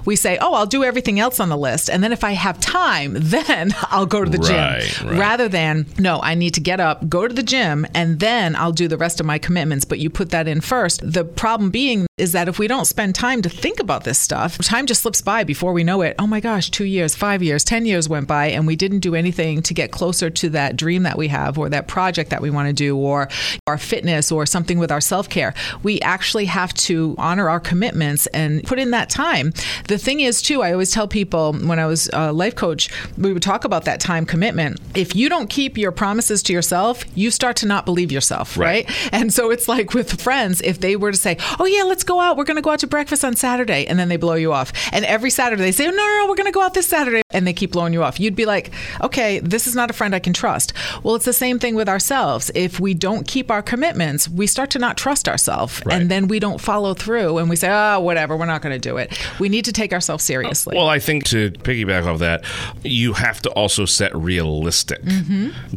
We 0.06 0.16
say, 0.16 0.38
oh, 0.40 0.54
I'll 0.54 0.66
do 0.66 0.84
everything 0.84 1.20
else 1.20 1.40
on 1.40 1.50
the 1.50 1.58
list. 1.58 1.90
And 1.90 2.04
then 2.04 2.12
if 2.14 2.24
I 2.24 2.32
have 2.32 2.60
time, 2.60 3.14
then 3.18 3.74
I'll 3.90 4.06
go 4.06 4.24
to 4.24 4.30
the 4.30 4.38
Right, 4.38 4.82
gym. 4.82 5.08
right. 5.10 5.18
Rather 5.20 5.48
than, 5.50 5.86
no, 5.98 6.20
I 6.22 6.36
need 6.36 6.54
to 6.56 6.62
get 6.62 6.80
up, 6.80 7.08
go 7.10 7.28
to 7.28 7.34
the 7.34 7.44
gym, 7.44 7.86
and 7.94 8.20
then 8.20 8.56
I'll 8.56 8.72
do 8.72 8.88
the 8.88 8.98
rest 8.98 9.20
of 9.20 9.26
my 9.26 9.38
commitments. 9.38 9.86
But 9.86 10.00
you 10.00 10.10
put 10.10 10.30
that 10.32 10.48
in 10.48 10.62
first. 10.62 11.02
The 11.04 11.24
problem 11.24 11.70
being 11.72 12.06
is 12.18 12.32
that 12.32 12.48
if 12.48 12.60
we 12.60 12.68
don't 12.68 12.86
spend 12.86 13.14
time 13.16 13.42
to 13.42 13.50
think 13.50 13.80
about 13.80 14.04
this 14.06 14.20
stuff, 14.20 14.58
time 14.60 14.86
just 14.86 15.02
slips 15.02 15.22
by 15.22 15.44
before 15.44 15.74
we 15.74 15.84
know 15.84 16.02
it. 16.02 16.16
Oh 16.20 16.28
my 16.28 16.40
gosh, 16.40 16.70
two 16.72 16.86
years, 16.86 17.16
five 17.16 17.44
years, 17.44 17.64
10 17.64 17.86
years 17.86 18.08
went 18.08 18.28
by, 18.28 18.48
and 18.48 18.66
we 18.66 18.76
didn't 18.76 19.00
do 19.00 19.16
anything 19.16 19.62
to 19.64 19.74
get 19.74 19.92
closer 19.92 20.30
to 20.30 20.50
that 20.52 20.76
dream 20.78 21.04
that 21.04 21.18
we 21.18 21.28
have 21.28 21.58
or 21.58 21.70
that 21.70 21.88
project 21.88 22.30
that 22.30 22.42
we 22.42 22.50
want 22.50 22.68
to 22.68 22.74
do 22.74 22.96
or 22.98 23.28
our 23.68 23.78
fitness 23.78 24.32
or 24.32 24.46
something 24.46 24.80
with 24.80 24.92
our 24.92 25.02
self 25.02 25.28
care. 25.30 25.54
We 25.84 26.00
actually 26.02 26.46
have 26.46 26.74
to 26.76 27.16
honor 27.18 27.50
our 27.50 27.60
commitments 27.60 28.28
and 28.28 28.64
put 28.64 28.80
in 28.80 28.92
that 28.92 29.10
time. 29.16 29.54
The 29.88 29.98
thing 29.98 30.20
is, 30.20 30.42
too, 30.42 30.62
I 30.62 30.72
always 30.74 30.92
tell 30.92 31.08
people 31.08 31.54
when 31.54 31.80
I 31.80 31.86
was 31.86 32.10
a 32.14 32.32
life 32.34 32.56
coach, 32.56 32.90
we 33.18 33.32
would 33.34 33.42
talk 33.44 33.64
about 33.66 33.86
that 33.86 34.00
time 34.00 34.26
commitment. 34.26 34.80
If 34.94 35.16
you 35.16 35.30
don't 35.30 35.50
keep 35.50 35.78
your 35.78 35.92
promises 35.92 36.44
to 36.44 36.54
yourself, 36.54 37.04
you 37.16 37.32
start 37.32 37.56
to 37.58 37.66
not 37.66 37.86
believe 37.86 38.12
yourself, 38.12 38.58
Right. 38.58 38.88
right? 38.88 39.14
And 39.14 39.34
so 39.34 39.50
it's 39.52 39.68
like 39.68 39.94
with 39.94 40.22
friends, 40.22 40.62
if 40.62 40.80
they 40.82 40.96
were 40.96 41.12
to 41.12 41.18
say, 41.18 41.38
Oh, 41.60 41.66
yeah, 41.66 41.84
let's 41.84 42.04
go 42.04 42.20
out. 42.20 42.36
We're 42.38 42.44
going 42.44 42.58
to 42.58 42.62
go 42.62 42.72
out 42.72 42.80
to 42.80 42.88
breakfast 42.88 43.24
on 43.24 43.36
Saturday. 43.36 43.88
And 43.88 43.98
then 43.98 44.10
they 44.10 44.18
blow 44.18 44.34
you 44.36 44.52
off. 44.54 44.74
And 44.92 45.06
every 45.06 45.30
Saturday 45.30 45.62
they 45.62 45.72
say, 45.72 45.86
No, 45.86 45.92
no, 45.92 45.98
no, 45.98 46.26
we're 46.28 46.36
going 46.36 46.46
to 46.46 46.52
go 46.52 46.62
out 46.62 46.74
this 46.74 46.88
Saturday. 46.88 47.22
And 47.32 47.48
they 47.48 47.54
keep 47.54 47.72
blowing 47.72 47.94
you 47.94 48.04
off. 48.04 48.20
You'd 48.20 48.36
be 48.36 48.46
like, 48.46 48.72
Okay, 49.02 49.40
this 49.40 49.68
is 49.68 49.76
not 49.76 49.90
a 49.90 49.94
friend 49.94 50.14
I 50.14 50.20
can 50.20 50.34
trust. 50.34 50.74
Well, 51.04 51.16
it's 51.16 51.26
the 51.26 51.34
same 51.34 51.58
thing 51.60 51.76
with 51.76 51.88
ourselves. 51.90 52.52
If 52.54 52.80
we 52.80 52.94
don't 52.94 53.26
keep 53.28 53.50
our 53.50 53.62
commitments, 53.62 54.28
we 54.30 54.46
start 54.48 54.70
to 54.72 54.80
not 54.80 54.98
trust 54.98 55.30
ourselves. 55.30 55.82
Right. 55.86 56.02
And 56.02 56.12
then 56.12 56.28
we 56.28 56.40
don't 56.40 56.60
follow 56.60 56.94
through 56.94 57.38
and 57.38 57.50
we 57.50 57.56
say, 57.56 57.70
Oh, 57.72 58.00
whatever, 58.02 58.36
we're 58.36 58.46
not 58.46 58.62
going 58.62 58.74
to 58.80 58.90
do 58.90 58.98
it. 58.98 59.05
We 59.40 59.50
need 59.50 59.66
to 59.66 59.72
take 59.72 59.94
ourselves 59.94 60.24
seriously. 60.24 60.76
Well, 60.76 60.88
I 60.88 61.00
think 61.00 61.26
to 61.26 61.52
piggyback 61.52 62.06
off 62.06 62.20
that, 62.20 62.44
you 62.84 63.14
have 63.14 63.42
to 63.44 63.50
also 63.52 63.86
set 63.86 64.16
realistic 64.16 65.02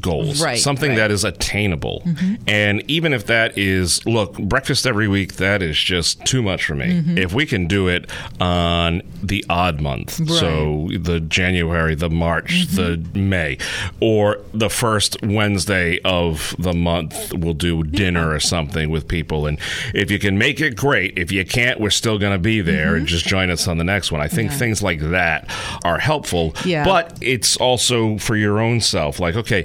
goals, 0.00 0.28
Mm-hmm. 0.38 0.44
Right, 0.44 0.58
Something 0.58 0.90
right. 0.90 0.94
Mm-hmm. 0.94 0.98
that 0.98 1.10
is 1.10 1.24
attainable. 1.24 2.02
And 2.46 2.82
even 2.90 3.12
if 3.12 3.26
that 3.26 3.56
is, 3.56 4.04
look, 4.06 4.38
breakfast 4.38 4.86
every 4.86 5.08
week, 5.08 5.34
that 5.34 5.62
is 5.62 5.78
just 5.78 6.24
too 6.24 6.42
much 6.42 6.64
for 6.64 6.74
me. 6.74 6.86
Mm-hmm. 6.86 7.18
If 7.18 7.32
we 7.32 7.46
can 7.46 7.66
do 7.66 7.88
it 7.88 8.10
on 8.40 9.02
the 9.22 9.44
odd 9.48 9.80
month, 9.80 10.12
so 10.28 10.88
the 10.98 11.20
January, 11.20 11.94
the 11.94 12.10
March, 12.10 12.66
the 12.68 13.04
May, 13.14 13.58
or 14.00 14.40
the 14.52 14.68
first 14.70 15.16
Wednesday 15.22 16.00
of 16.04 16.54
the 16.58 16.72
month, 16.72 17.32
we'll 17.34 17.54
do 17.54 17.82
dinner 17.84 18.32
or 18.32 18.40
something 18.40 18.90
with 18.90 19.08
people. 19.08 19.46
And 19.46 19.58
if 19.94 20.10
you 20.10 20.18
can 20.18 20.38
make 20.38 20.60
it 20.60 20.76
great, 20.76 21.16
if 21.18 21.30
you 21.32 21.44
can't, 21.44 21.80
we're 21.80 21.90
still 21.90 22.18
going 22.18 22.32
to 22.32 22.38
be 22.38 22.60
there 22.60 22.94
and 22.96 23.06
just 23.06 23.17
join 23.22 23.50
us 23.50 23.68
on 23.68 23.78
the 23.78 23.84
next 23.84 24.10
one. 24.12 24.20
I 24.20 24.28
think 24.28 24.50
Yeah. 24.50 24.56
things 24.58 24.82
like 24.82 25.00
that 25.00 25.48
are 25.84 25.98
helpful, 25.98 26.54
Yeah. 26.64 26.84
but 26.84 27.16
it's 27.20 27.56
also 27.56 28.18
for 28.18 28.36
your 28.36 28.60
own 28.60 28.80
self. 28.80 29.18
Like, 29.20 29.36
okay, 29.36 29.64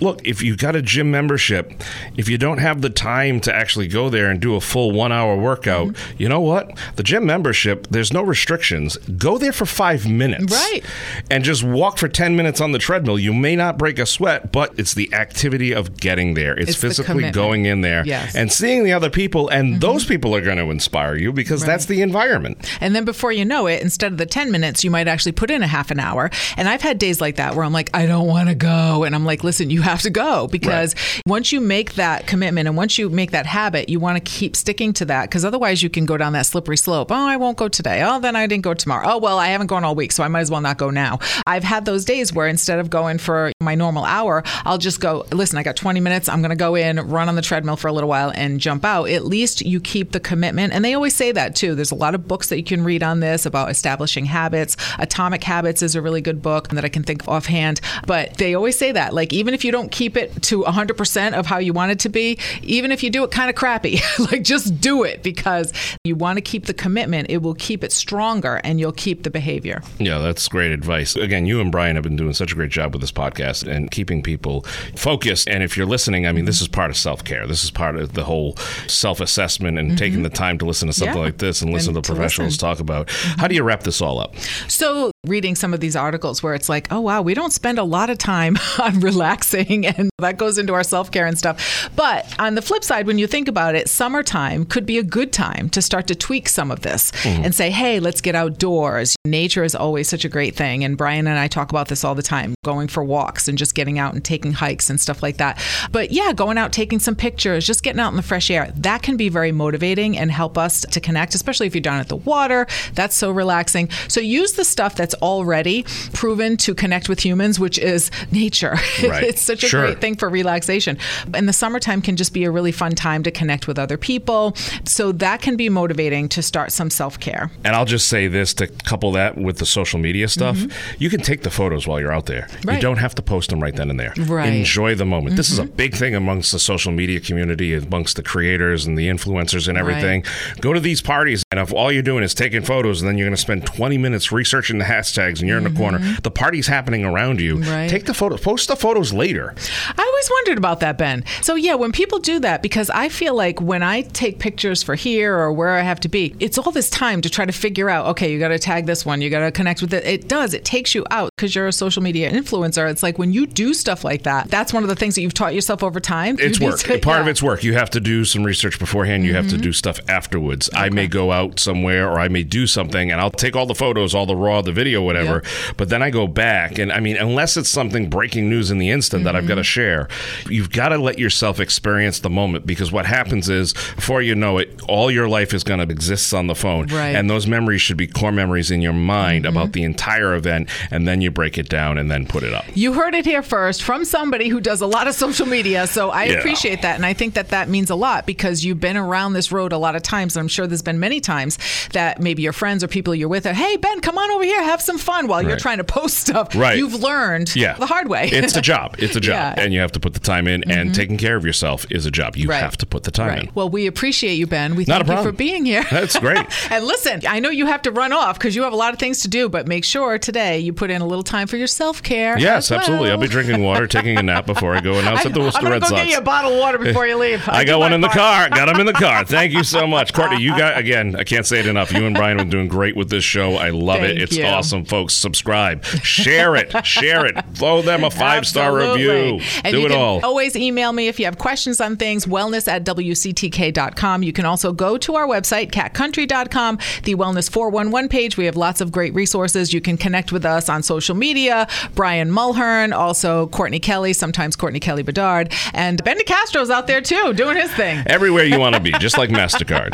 look, 0.00 0.20
if 0.24 0.42
you've 0.42 0.58
got 0.58 0.76
a 0.76 0.82
gym 0.82 1.10
membership, 1.10 1.82
if 2.16 2.28
you 2.28 2.38
don't 2.38 2.58
have 2.58 2.82
the 2.82 2.90
time 2.90 3.40
to 3.40 3.54
actually 3.54 3.88
go 3.88 4.08
there 4.10 4.30
and 4.30 4.40
do 4.40 4.54
a 4.54 4.60
full 4.60 4.90
one 4.92 5.12
hour 5.12 5.36
workout, 5.36 5.88
Mm-hmm. 5.88 6.12
you 6.22 6.28
know 6.28 6.40
what? 6.40 6.70
The 6.96 7.02
gym 7.02 7.24
membership, 7.26 7.86
there's 7.90 8.12
no 8.12 8.22
restrictions. 8.22 8.96
Go 9.18 9.38
there 9.38 9.52
for 9.52 9.66
five 9.66 10.06
minutes. 10.08 10.52
Right. 10.52 10.82
And 11.30 11.44
just 11.44 11.62
walk 11.64 11.98
for 11.98 12.08
10 12.08 12.36
minutes 12.36 12.60
on 12.60 12.72
the 12.72 12.78
treadmill. 12.78 13.18
You 13.18 13.32
may 13.32 13.56
not 13.56 13.78
break 13.78 13.98
a 13.98 14.06
sweat, 14.06 14.52
but 14.52 14.72
it's 14.76 14.94
the 14.94 15.12
activity 15.14 15.72
of 15.72 15.96
getting 15.96 16.34
there. 16.34 16.54
It's, 16.56 16.70
It's 16.72 16.80
physically 16.80 17.06
commitment. 17.14 17.34
going 17.34 17.64
in 17.66 17.80
there 17.80 18.02
Yes. 18.04 18.30
Mm-hmm. 18.30 18.38
and 18.38 18.52
seeing 18.52 18.84
the 18.84 18.92
other 18.92 19.10
people, 19.10 19.48
and 19.48 19.80
those 19.80 20.04
people 20.04 20.34
are 20.34 20.40
going 20.40 20.58
to 20.58 20.70
inspire 20.70 21.16
you 21.16 21.32
because 21.32 21.64
that's 21.64 21.86
the 21.86 22.02
environment. 22.02 22.58
And 22.80 22.91
then 22.94 23.04
before 23.04 23.32
you 23.32 23.44
know 23.44 23.66
it, 23.66 23.82
instead 23.82 24.12
of 24.12 24.18
the 24.18 24.26
10 24.26 24.50
minutes, 24.50 24.84
you 24.84 24.90
might 24.90 25.08
actually 25.08 25.32
put 25.32 25.50
in 25.50 25.62
a 25.62 25.66
half 25.66 25.90
an 25.90 26.00
hour. 26.00 26.30
And 26.56 26.68
I've 26.68 26.82
had 26.82 26.98
days 26.98 27.20
like 27.20 27.36
that 27.36 27.54
where 27.54 27.64
I'm 27.64 27.72
like, 27.72 27.90
I 27.94 28.06
don't 28.06 28.26
want 28.26 28.48
to 28.48 28.54
go. 28.54 29.04
And 29.04 29.14
I'm 29.14 29.24
like, 29.24 29.44
listen, 29.44 29.70
you 29.70 29.82
have 29.82 30.02
to 30.02 30.10
go 30.10 30.46
because 30.48 30.94
once 31.26 31.52
you 31.52 31.60
make 31.60 31.94
that 31.94 32.26
commitment 32.26 32.68
and 32.68 32.76
once 32.76 32.98
you 32.98 33.08
make 33.10 33.30
that 33.32 33.46
habit, 33.46 33.88
you 33.88 34.00
want 34.00 34.16
to 34.16 34.30
keep 34.30 34.56
sticking 34.56 34.92
to 34.94 35.04
that 35.06 35.28
because 35.28 35.44
otherwise 35.44 35.82
you 35.82 35.90
can 35.90 36.06
go 36.06 36.16
down 36.16 36.32
that 36.32 36.46
slippery 36.46 36.76
slope. 36.76 37.10
Oh, 37.10 37.14
I 37.14 37.36
won't 37.36 37.56
go 37.56 37.68
today. 37.68 38.02
Oh, 38.04 38.20
then 38.20 38.36
I 38.36 38.46
didn't 38.46 38.64
go 38.64 38.74
tomorrow. 38.74 39.06
Oh, 39.06 39.18
well, 39.18 39.38
I 39.38 39.48
haven't 39.48 39.68
gone 39.68 39.84
all 39.84 39.94
week, 39.94 40.12
so 40.12 40.22
I 40.22 40.28
might 40.28 40.40
as 40.40 40.50
well 40.50 40.60
not 40.60 40.78
go 40.78 40.90
now. 40.90 41.18
I've 41.46 41.64
had 41.64 41.84
those 41.84 42.04
days 42.04 42.32
where 42.32 42.46
instead 42.46 42.78
of 42.78 42.90
going 42.90 43.18
for 43.18 43.52
my 43.60 43.74
normal 43.74 44.04
hour, 44.04 44.42
I'll 44.64 44.78
just 44.78 45.00
go, 45.00 45.24
listen, 45.32 45.58
I 45.58 45.62
got 45.62 45.76
20 45.76 46.00
minutes. 46.00 46.28
I'm 46.28 46.40
going 46.40 46.50
to 46.50 46.56
go 46.56 46.74
in, 46.74 46.98
run 47.08 47.28
on 47.28 47.34
the 47.34 47.42
treadmill 47.42 47.76
for 47.76 47.88
a 47.88 47.92
little 47.92 48.08
while 48.08 48.32
and 48.34 48.60
jump 48.60 48.84
out. 48.84 49.08
At 49.08 49.24
least 49.24 49.62
you 49.62 49.80
keep 49.80 50.12
the 50.12 50.20
commitment. 50.20 50.72
And 50.72 50.84
they 50.84 50.94
always 50.94 51.14
say 51.14 51.32
that 51.32 51.54
too. 51.54 51.74
There's 51.74 51.90
a 51.90 51.96
lot 51.96 52.14
of 52.14 52.28
books 52.28 52.48
that 52.48 52.56
you 52.56 52.64
can 52.64 52.81
read 52.84 53.02
on 53.02 53.20
this 53.20 53.46
about 53.46 53.70
establishing 53.70 54.24
habits. 54.26 54.76
Atomic 54.98 55.42
Habits 55.44 55.82
is 55.82 55.94
a 55.94 56.02
really 56.02 56.20
good 56.20 56.42
book 56.42 56.68
that 56.68 56.84
I 56.84 56.88
can 56.88 57.02
think 57.02 57.22
of 57.22 57.28
offhand. 57.28 57.80
But 58.06 58.38
they 58.38 58.54
always 58.54 58.76
say 58.76 58.92
that, 58.92 59.14
like, 59.14 59.32
even 59.32 59.54
if 59.54 59.64
you 59.64 59.72
don't 59.72 59.90
keep 59.90 60.16
it 60.16 60.42
to 60.44 60.62
100% 60.62 61.32
of 61.34 61.46
how 61.46 61.58
you 61.58 61.72
want 61.72 61.92
it 61.92 61.98
to 62.00 62.08
be, 62.08 62.38
even 62.62 62.92
if 62.92 63.02
you 63.02 63.10
do 63.10 63.24
it 63.24 63.30
kind 63.30 63.48
of 63.50 63.56
crappy, 63.56 64.00
like, 64.30 64.42
just 64.42 64.80
do 64.80 65.04
it 65.04 65.22
because 65.22 65.72
you 66.04 66.14
want 66.16 66.36
to 66.36 66.40
keep 66.40 66.66
the 66.66 66.74
commitment. 66.74 67.28
It 67.30 67.38
will 67.42 67.54
keep 67.54 67.84
it 67.84 67.92
stronger 67.92 68.60
and 68.64 68.78
you'll 68.80 68.92
keep 68.92 69.22
the 69.22 69.30
behavior. 69.30 69.82
Yeah, 69.98 70.18
that's 70.18 70.46
great 70.48 70.72
advice. 70.72 71.16
Again, 71.16 71.46
you 71.46 71.60
and 71.60 71.70
Brian 71.70 71.96
have 71.96 72.02
been 72.04 72.16
doing 72.16 72.32
such 72.32 72.52
a 72.52 72.54
great 72.54 72.70
job 72.70 72.92
with 72.92 73.00
this 73.00 73.12
podcast 73.12 73.66
and 73.70 73.90
keeping 73.90 74.22
people 74.22 74.62
focused. 74.96 75.48
And 75.48 75.62
if 75.62 75.76
you're 75.76 75.86
listening, 75.86 76.26
I 76.26 76.32
mean, 76.32 76.44
this 76.44 76.60
is 76.60 76.68
part 76.68 76.90
of 76.90 76.96
self 76.96 77.24
care. 77.24 77.46
This 77.46 77.64
is 77.64 77.70
part 77.70 77.96
of 77.96 78.14
the 78.14 78.24
whole 78.24 78.56
self 78.86 79.20
assessment 79.20 79.78
and 79.78 79.96
taking 79.96 80.22
the 80.22 80.30
time 80.30 80.58
to 80.58 80.64
listen 80.64 80.88
to 80.88 80.92
something 80.92 81.12
Mm-hmm. 81.12 81.18
Yeah. 81.18 81.24
like 81.26 81.38
this 81.38 81.60
and 81.60 81.72
listen 81.72 81.94
And 81.94 82.02
to 82.02 82.08
to 82.08 82.14
professionals 82.14 82.52
listen. 82.54 82.60
talk 82.68 82.71
about. 82.80 83.10
How 83.38 83.46
do 83.48 83.54
you 83.54 83.62
wrap 83.62 83.82
this 83.84 84.02
all 84.02 84.18
up? 84.18 84.36
So, 84.68 85.11
reading 85.28 85.54
some 85.54 85.72
of 85.72 85.78
these 85.78 85.94
articles 85.94 86.42
where 86.42 86.52
it's 86.52 86.68
like, 86.68 86.90
oh, 86.90 87.00
wow, 87.00 87.22
we 87.22 87.32
don't 87.32 87.52
spend 87.52 87.78
a 87.78 87.84
lot 87.84 88.10
of 88.10 88.18
time 88.18 88.56
on 88.82 88.98
relaxing, 88.98 89.86
and 89.98 90.10
that 90.18 90.36
goes 90.36 90.58
into 90.58 90.74
our 90.74 90.82
self 90.82 91.12
care 91.12 91.26
and 91.26 91.38
stuff. 91.38 91.90
But 91.94 92.26
on 92.40 92.56
the 92.56 92.62
flip 92.62 92.82
side, 92.82 93.06
when 93.06 93.18
you 93.18 93.28
think 93.28 93.46
about 93.46 93.76
it, 93.76 93.88
summertime 93.88 94.64
could 94.64 94.84
be 94.84 94.98
a 94.98 95.02
good 95.04 95.32
time 95.32 95.68
to 95.70 95.82
start 95.82 96.08
to 96.08 96.16
tweak 96.16 96.48
some 96.48 96.72
of 96.72 96.80
this 96.80 97.12
mm-hmm. 97.12 97.44
and 97.44 97.54
say, 97.54 97.70
hey, 97.70 98.00
let's 98.00 98.20
get 98.20 98.34
outdoors. 98.34 99.14
Nature 99.24 99.62
is 99.62 99.76
always 99.76 100.08
such 100.08 100.24
a 100.24 100.28
great 100.28 100.56
thing. 100.56 100.82
And 100.82 100.98
Brian 100.98 101.28
and 101.28 101.38
I 101.38 101.46
talk 101.46 101.70
about 101.70 101.86
this 101.86 102.02
all 102.02 102.16
the 102.16 102.22
time 102.22 102.54
going 102.64 102.88
for 102.88 103.04
walks 103.04 103.48
and 103.48 103.58
just 103.58 103.74
getting 103.74 103.98
out 103.98 104.14
and 104.14 104.24
taking 104.24 104.52
hikes 104.52 104.90
and 104.90 105.00
stuff 105.00 105.22
like 105.22 105.36
that. 105.36 105.62
But 105.92 106.10
yeah, 106.10 106.32
going 106.32 106.58
out, 106.58 106.72
taking 106.72 106.98
some 106.98 107.14
pictures, 107.14 107.66
just 107.66 107.82
getting 107.82 108.00
out 108.00 108.10
in 108.10 108.16
the 108.16 108.22
fresh 108.22 108.50
air, 108.50 108.72
that 108.76 109.02
can 109.02 109.16
be 109.16 109.28
very 109.28 109.52
motivating 109.52 110.18
and 110.18 110.30
help 110.30 110.58
us 110.58 110.82
to 110.82 111.00
connect, 111.00 111.34
especially 111.34 111.66
if 111.66 111.74
you're 111.74 111.82
down 111.82 112.00
at 112.00 112.08
the 112.08 112.16
water. 112.16 112.66
That's 112.94 113.14
so 113.14 113.30
relaxing. 113.30 113.88
So 114.08 114.20
use 114.20 114.52
the 114.52 114.64
stuff 114.64 114.96
that's 114.96 115.11
already 115.14 115.84
proven 116.12 116.56
to 116.58 116.74
connect 116.74 117.08
with 117.08 117.24
humans, 117.24 117.58
which 117.60 117.78
is 117.78 118.10
nature. 118.30 118.76
Right. 119.02 119.24
it's 119.24 119.42
such 119.42 119.64
a 119.64 119.68
Sure. 119.68 119.82
great 119.86 120.00
thing 120.00 120.16
for 120.16 120.28
relaxation. 120.28 120.96
And 121.34 121.48
the 121.48 121.52
summertime 121.52 122.02
can 122.02 122.16
just 122.16 122.32
be 122.32 122.44
a 122.44 122.50
really 122.50 122.72
fun 122.72 122.92
time 122.94 123.22
to 123.24 123.30
connect 123.30 123.66
with 123.66 123.78
other 123.78 123.96
people. 123.96 124.54
So 124.84 125.12
that 125.12 125.42
can 125.42 125.56
be 125.56 125.68
motivating 125.68 126.28
to 126.30 126.42
start 126.42 126.72
some 126.72 126.88
self 126.90 127.18
care. 127.18 127.50
And 127.64 127.74
I'll 127.74 127.84
just 127.84 128.08
say 128.08 128.28
this 128.28 128.54
to 128.54 128.66
couple 128.68 129.12
that 129.12 129.36
with 129.36 129.58
the 129.58 129.66
social 129.66 129.98
media 129.98 130.28
stuff. 130.28 130.58
You 130.98 131.10
can 131.10 131.20
take 131.20 131.42
the 131.42 131.50
photos 131.50 131.86
while 131.86 131.98
you're 132.00 132.12
out 132.12 132.26
there. 132.26 132.48
You 132.62 132.72
Mm-hmm. 132.72 132.80
Don't 132.80 132.96
have 132.98 133.14
to 133.16 133.22
post 133.22 133.50
them 133.50 133.60
right 133.62 133.74
then 133.76 133.90
and 133.90 133.98
there. 134.00 134.12
Right. 134.16 134.48
Mm-hmm. 134.48 134.56
Enjoy 134.58 134.94
the 134.94 135.04
moment. 135.04 135.36
This 135.36 135.50
is 135.50 135.58
a 135.58 135.64
big 135.64 135.94
thing 135.94 136.14
amongst 136.14 136.52
the 136.52 136.58
social 136.58 136.90
media 136.92 137.20
community, 137.20 137.74
amongst 137.74 138.16
the 138.16 138.22
creators 138.22 138.86
and 138.86 138.96
the 138.96 139.08
influencers 139.08 139.68
and 139.68 139.76
everything. 139.76 140.24
Go 140.60 140.72
to 140.72 140.80
these 140.80 141.02
parties, 141.02 141.44
and 141.50 141.60
if 141.60 141.72
all 141.72 141.90
you're 141.92 142.02
doing 142.02 142.22
is 142.24 142.34
taking 142.34 142.62
photos, 142.62 143.00
and 143.02 143.08
then 143.08 143.18
you're 143.18 143.26
going 143.26 143.36
to 143.36 143.40
spend 143.40 143.66
20 143.66 143.98
minutes 143.98 144.32
researching 144.32 144.78
the 144.78 144.84
hashtags, 145.02 145.40
and 145.40 145.48
you're 145.48 145.58
in 145.58 145.64
the 145.64 145.70
corner, 145.70 145.98
the 146.22 146.30
party's 146.30 146.66
happening 146.66 147.04
around 147.04 147.40
you. 147.40 147.56
Mm-hmm. 147.56 147.70
Right. 147.70 147.90
Take 147.90 148.06
the 148.06 148.14
photos. 148.14 148.40
Post 148.40 148.68
the 148.68 148.76
photos 148.76 149.12
later. 149.12 149.54
I 149.98 150.02
always 150.02 150.30
wondered 150.30 150.58
about 150.58 150.80
that, 150.80 150.98
Ben. 150.98 151.24
So, 151.42 151.54
yeah, 151.54 151.74
when 151.74 151.92
people 151.92 152.18
do 152.18 152.38
that, 152.40 152.62
because 152.62 152.90
I 152.90 153.08
feel 153.08 153.34
like 153.34 153.60
when 153.60 153.82
I 153.82 154.02
take 154.02 154.38
pictures 154.38 154.82
for 154.82 154.94
here 154.94 155.36
or 155.36 155.52
where 155.52 155.70
I 155.70 155.80
have 155.82 156.00
to 156.00 156.08
be, 156.08 156.34
it's 156.40 156.58
all 156.58 156.70
this 156.70 156.90
time 156.90 157.20
to 157.22 157.30
try 157.30 157.44
to 157.44 157.52
figure 157.52 157.88
out, 157.90 158.06
okay, 158.06 158.32
you 158.32 158.38
got 158.38 158.48
to 158.48 158.58
tag 158.58 158.86
this 158.86 159.04
one, 159.04 159.20
you 159.20 159.30
got 159.30 159.40
to 159.40 159.50
connect 159.52 159.80
with 159.82 159.92
it. 159.94 160.04
It 160.04 160.28
does, 160.28 160.54
it 160.54 160.64
takes 160.64 160.94
you 160.94 161.04
out 161.10 161.30
because 161.36 161.54
you're 161.54 161.66
a 161.68 161.72
social 161.72 162.02
media 162.02 162.30
influencer. 162.30 162.90
It's 162.90 163.02
like 163.02 163.18
when 163.18 163.32
you 163.32 163.46
do 163.46 163.74
stuff 163.74 164.04
like 164.04 164.22
that, 164.24 164.48
that's 164.50 164.72
one 164.72 164.82
of 164.82 164.88
the 164.88 164.96
things 164.96 165.14
that 165.14 165.22
you've 165.22 165.34
taught 165.34 165.54
yourself 165.54 165.82
over 165.82 166.00
time. 166.00 166.36
It's 166.38 166.60
You 166.60 166.66
work. 166.66 166.78
to- 166.80 166.98
Part 166.98 167.20
of 167.22 167.28
it's 167.28 167.42
work. 167.42 167.64
You 167.64 167.74
have 167.74 167.90
to 167.90 168.00
do 168.00 168.24
some 168.24 168.44
research 168.44 168.78
beforehand. 168.78 169.24
You 169.24 169.34
have 169.34 169.42
Mm-hmm. 169.42 169.56
to 169.56 169.62
do 169.62 169.72
stuff 169.72 169.98
afterwards. 170.08 170.70
I 170.72 170.88
may 170.90 171.08
go 171.08 171.32
out 171.32 171.58
somewhere 171.58 172.08
or 172.08 172.20
I 172.20 172.28
may 172.28 172.44
do 172.44 172.66
something 172.66 173.10
and 173.10 173.20
I'll 173.20 173.30
take 173.30 173.56
all 173.56 173.66
the 173.66 173.74
photos, 173.74 174.14
all 174.14 174.24
the 174.26 174.36
raw, 174.36 174.62
the 174.62 174.72
video, 174.72 174.91
whatever. 175.00 175.42
But 175.76 175.88
then 175.88 176.02
I 176.02 176.10
go 176.10 176.26
back 176.26 176.78
and 176.78 176.92
I 176.92 177.00
mean, 177.00 177.16
unless 177.16 177.56
it's 177.56 177.70
something 177.70 178.10
breaking 178.10 178.50
news 178.50 178.70
in 178.70 178.78
the 178.78 178.90
instant 178.90 179.24
that 179.24 179.36
I've 179.36 179.42
Mm-hmm. 179.42 179.48
got 179.48 179.54
to 179.56 179.64
share, 179.64 180.08
you've 180.48 180.70
got 180.70 180.90
to 180.90 180.98
let 180.98 181.18
yourself 181.18 181.58
experience 181.58 182.20
the 182.20 182.30
moment 182.30 182.64
because 182.66 182.92
what 182.92 183.06
happens 183.06 183.48
is 183.48 183.72
before 183.72 184.22
you 184.22 184.34
know 184.34 184.58
it, 184.58 184.80
all 184.88 185.10
your 185.10 185.28
life 185.28 185.52
is 185.54 185.64
going 185.64 185.80
to 185.84 185.92
exist 185.92 186.32
on 186.34 186.46
the 186.48 186.54
phone. 186.54 186.82
Right. 186.86 186.88
Mm-hmm. 187.08 187.16
And 187.16 187.30
those 187.30 187.46
memories 187.46 187.80
should 187.80 187.96
be 187.96 188.06
core 188.06 188.30
memories 188.32 188.70
in 188.70 188.82
your 188.82 188.92
mind 188.92 189.46
about 189.46 189.72
the 189.72 189.82
entire 189.82 190.34
event. 190.34 190.68
And 190.90 191.08
then 191.08 191.20
you 191.20 191.30
break 191.30 191.58
it 191.58 191.68
down 191.68 191.98
and 191.98 192.10
then 192.10 192.26
put 192.26 192.42
it 192.44 192.52
up. 192.52 192.64
You 192.74 192.92
heard 192.92 193.14
it 193.14 193.24
here 193.24 193.42
first 193.42 193.82
from 193.82 194.04
somebody 194.04 194.48
who 194.48 194.60
does 194.60 194.80
a 194.80 194.86
lot 194.86 195.08
of 195.08 195.14
social 195.14 195.46
media. 195.46 195.86
So 195.86 196.10
I 196.10 196.24
Yeah. 196.24 196.32
appreciate 196.38 196.82
that. 196.82 196.96
And 196.96 197.04
I 197.06 197.14
think 197.14 197.34
that 197.34 197.48
that 197.48 197.68
means 197.68 197.90
a 197.90 197.94
lot 197.96 198.26
because 198.26 198.64
you've 198.64 198.80
been 198.80 198.96
around 198.96 199.32
this 199.32 199.50
road 199.50 199.72
a 199.72 199.78
lot 199.78 199.96
of 199.96 200.02
times. 200.02 200.36
And 200.36 200.42
I'm 200.42 200.48
sure 200.48 200.66
there's 200.66 200.82
been 200.82 201.00
many 201.00 201.20
times 201.20 201.58
that 201.92 202.20
maybe 202.20 202.42
your 202.42 202.52
friends 202.52 202.84
or 202.84 202.88
people 202.88 203.14
you're 203.14 203.28
with 203.28 203.46
are, 203.46 203.52
hey, 203.54 203.76
Ben, 203.76 204.00
come 204.00 204.18
on 204.18 204.30
over 204.30 204.44
here, 204.44 204.62
have 204.62 204.81
some 204.82 204.98
fun 204.98 205.26
while 205.28 205.42
you're 205.42 205.56
trying 205.56 205.78
to 205.78 205.84
post 205.84 206.18
stuff. 206.18 206.54
Right. 206.54 206.76
You've 206.78 206.94
learned 206.94 207.54
Yeah. 207.56 207.74
the 207.74 207.86
hard 207.86 208.08
way. 208.08 208.28
it's 208.32 208.56
a 208.56 208.60
job. 208.60 208.96
It's 208.98 209.16
a 209.16 209.20
job. 209.30 209.32
Yeah. 209.34 209.50
Mm-hmm. 209.52 209.60
And 209.60 209.74
you 209.74 209.80
have 209.80 209.92
to 209.92 210.00
put 210.00 210.14
the 210.14 210.20
time 210.20 210.46
in. 210.48 210.70
And 210.70 210.94
taking 210.94 211.16
care 211.16 211.36
of 211.36 211.44
yourself 211.44 211.86
is 211.90 212.06
a 212.06 212.10
job. 212.10 212.36
You 212.36 212.48
Right. 212.48 212.60
have 212.62 212.76
to 212.78 212.86
put 212.86 213.04
the 213.04 213.10
time 213.10 213.28
Right. 213.28 213.42
in. 213.44 213.50
Well, 213.54 213.68
we 213.68 213.86
appreciate 213.86 214.34
you, 214.34 214.46
Ben. 214.46 214.74
We 214.74 214.84
Not 214.86 215.02
a 215.02 215.04
thank 215.04 215.18
you 215.18 215.24
for 215.24 215.32
being 215.32 215.64
here. 215.64 215.84
That's 215.90 216.18
great. 216.18 216.44
and 216.70 216.84
listen, 216.84 217.22
I 217.28 217.40
know 217.40 217.50
you 217.50 217.66
have 217.66 217.82
to 217.82 217.90
run 217.90 218.12
off 218.12 218.38
because 218.38 218.54
you 218.56 218.62
have 218.64 218.72
a 218.72 218.76
lot 218.76 218.92
of 218.92 218.98
things 218.98 219.20
to 219.22 219.28
do, 219.28 219.48
but 219.48 219.66
make 219.66 219.84
sure 219.84 220.18
today 220.18 220.58
you 220.58 220.72
put 220.72 220.90
in 220.90 221.00
a 221.02 221.06
little 221.06 221.22
time 221.24 221.46
for 221.46 221.56
your 221.56 221.66
self 221.66 222.02
care. 222.02 222.38
Yes, 222.38 222.70
absolutely. 222.72 223.10
I'll 223.10 223.18
be 223.18 223.28
drinking 223.28 223.62
water, 223.62 223.86
taking 223.86 224.16
a 224.18 224.22
nap 224.22 224.46
before 224.46 224.74
I 224.74 224.80
go 224.80 224.98
announce 224.98 225.24
at 225.26 225.32
the 225.34 225.40
I'm 225.40 225.46
Worcester 225.46 225.60
gonna 225.62 225.72
Red 225.74 225.82
go 225.82 225.88
Sox. 225.88 226.00
get 226.02 226.10
you 226.10 226.18
a 226.18 226.22
bottle 226.22 226.52
of 226.52 226.58
water 226.58 226.78
before 226.78 227.06
you 227.06 227.16
leave. 227.16 227.48
I 227.48 227.60
I'll 227.60 227.64
got 227.66 227.80
one 227.80 227.92
in 227.92 228.00
the 228.00 228.08
car. 228.08 228.48
Got 228.50 228.68
him 228.68 228.80
in 228.80 228.86
the 228.86 228.92
car. 228.92 229.24
Thank 229.24 229.52
you 229.52 229.64
so 229.64 229.86
much, 229.86 230.12
Courtney. 230.12 230.40
You 230.42 230.56
got 230.56 230.76
again. 230.78 231.16
I 231.16 231.24
can't 231.24 231.46
say 231.46 231.60
it 231.60 231.66
enough. 231.66 231.92
You 231.92 232.06
and 232.06 232.14
Brian 232.14 232.38
have 232.38 232.48
been 232.48 232.50
doing 232.58 232.68
great 232.68 232.96
with 232.96 233.10
this 233.10 233.24
show. 233.24 233.54
I 233.56 233.70
love 233.70 234.00
Thank 234.00 234.16
it. 234.16 234.22
It's 234.22 234.36
you. 234.36 234.44
awesome, 234.44 234.71
folks. 234.84 235.14
Subscribe, 235.14 235.84
share 235.84 236.56
it, 236.56 236.84
share 236.84 237.26
it. 237.26 237.36
Throw 237.54 237.82
them 237.82 238.04
a 238.04 238.10
five 238.24 238.46
star 238.46 238.74
review. 238.76 239.40
And 239.64 239.72
Do 239.72 239.80
you 239.80 239.86
it 239.86 239.90
can 239.90 239.98
all. 239.98 240.24
Always 240.24 240.56
email 240.56 240.92
me 240.92 241.08
if 241.08 241.18
you 241.18 241.26
have 241.26 241.38
questions 241.38 241.80
on 241.80 241.96
things, 241.96 242.26
wellness 242.26 242.66
at 242.68 242.84
WCTK.com. 242.84 244.22
You 244.22 244.32
can 244.32 244.44
also 244.44 244.72
go 244.72 244.96
to 244.98 245.14
our 245.16 245.26
website, 245.26 245.70
catcountry.com, 245.70 246.78
the 247.04 247.14
Wellness 247.14 247.50
411 247.50 248.08
page. 248.08 248.36
We 248.36 248.46
have 248.46 248.56
lots 248.56 248.80
of 248.80 248.90
great 248.92 249.14
resources. 249.14 249.72
You 249.72 249.80
can 249.80 249.96
connect 249.96 250.32
with 250.32 250.44
us 250.44 250.68
on 250.68 250.82
social 250.82 251.14
media. 251.14 251.68
Brian 251.94 252.30
Mulhern, 252.30 252.92
also 252.92 253.46
Courtney 253.48 253.80
Kelly, 253.80 254.12
sometimes 254.12 254.56
Courtney 254.56 254.80
Kelly 254.80 255.02
Bedard, 255.02 255.52
and 255.74 256.02
Ben 256.04 256.18
DeCastro's 256.18 256.70
out 256.70 256.86
there 256.86 257.00
too, 257.00 257.32
doing 257.34 257.56
his 257.56 257.72
thing. 257.74 258.02
Everywhere 258.06 258.44
you 258.44 258.58
want 258.58 258.74
to 258.74 258.80
be, 258.80 258.92
just 258.92 259.18
like 259.18 259.30
MasterCard. 259.30 259.92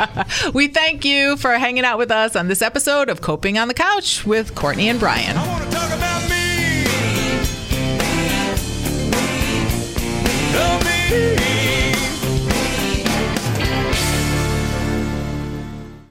We 0.55 0.69
thank 0.69 1.05
you 1.05 1.37
for 1.37 1.53
hanging 1.55 1.85
out 1.85 1.99
with 1.99 2.11
us 2.11 2.35
on 2.37 2.49
this 2.49 2.62
episode 2.62 3.09
of 3.09 3.21
Coping 3.21 3.59
on 3.59 3.69
the 3.69 3.75
Couch 3.75 4.25
with 4.25 4.55
Courtney 4.59 4.88
and 4.88 4.99
Brian. 4.99 5.37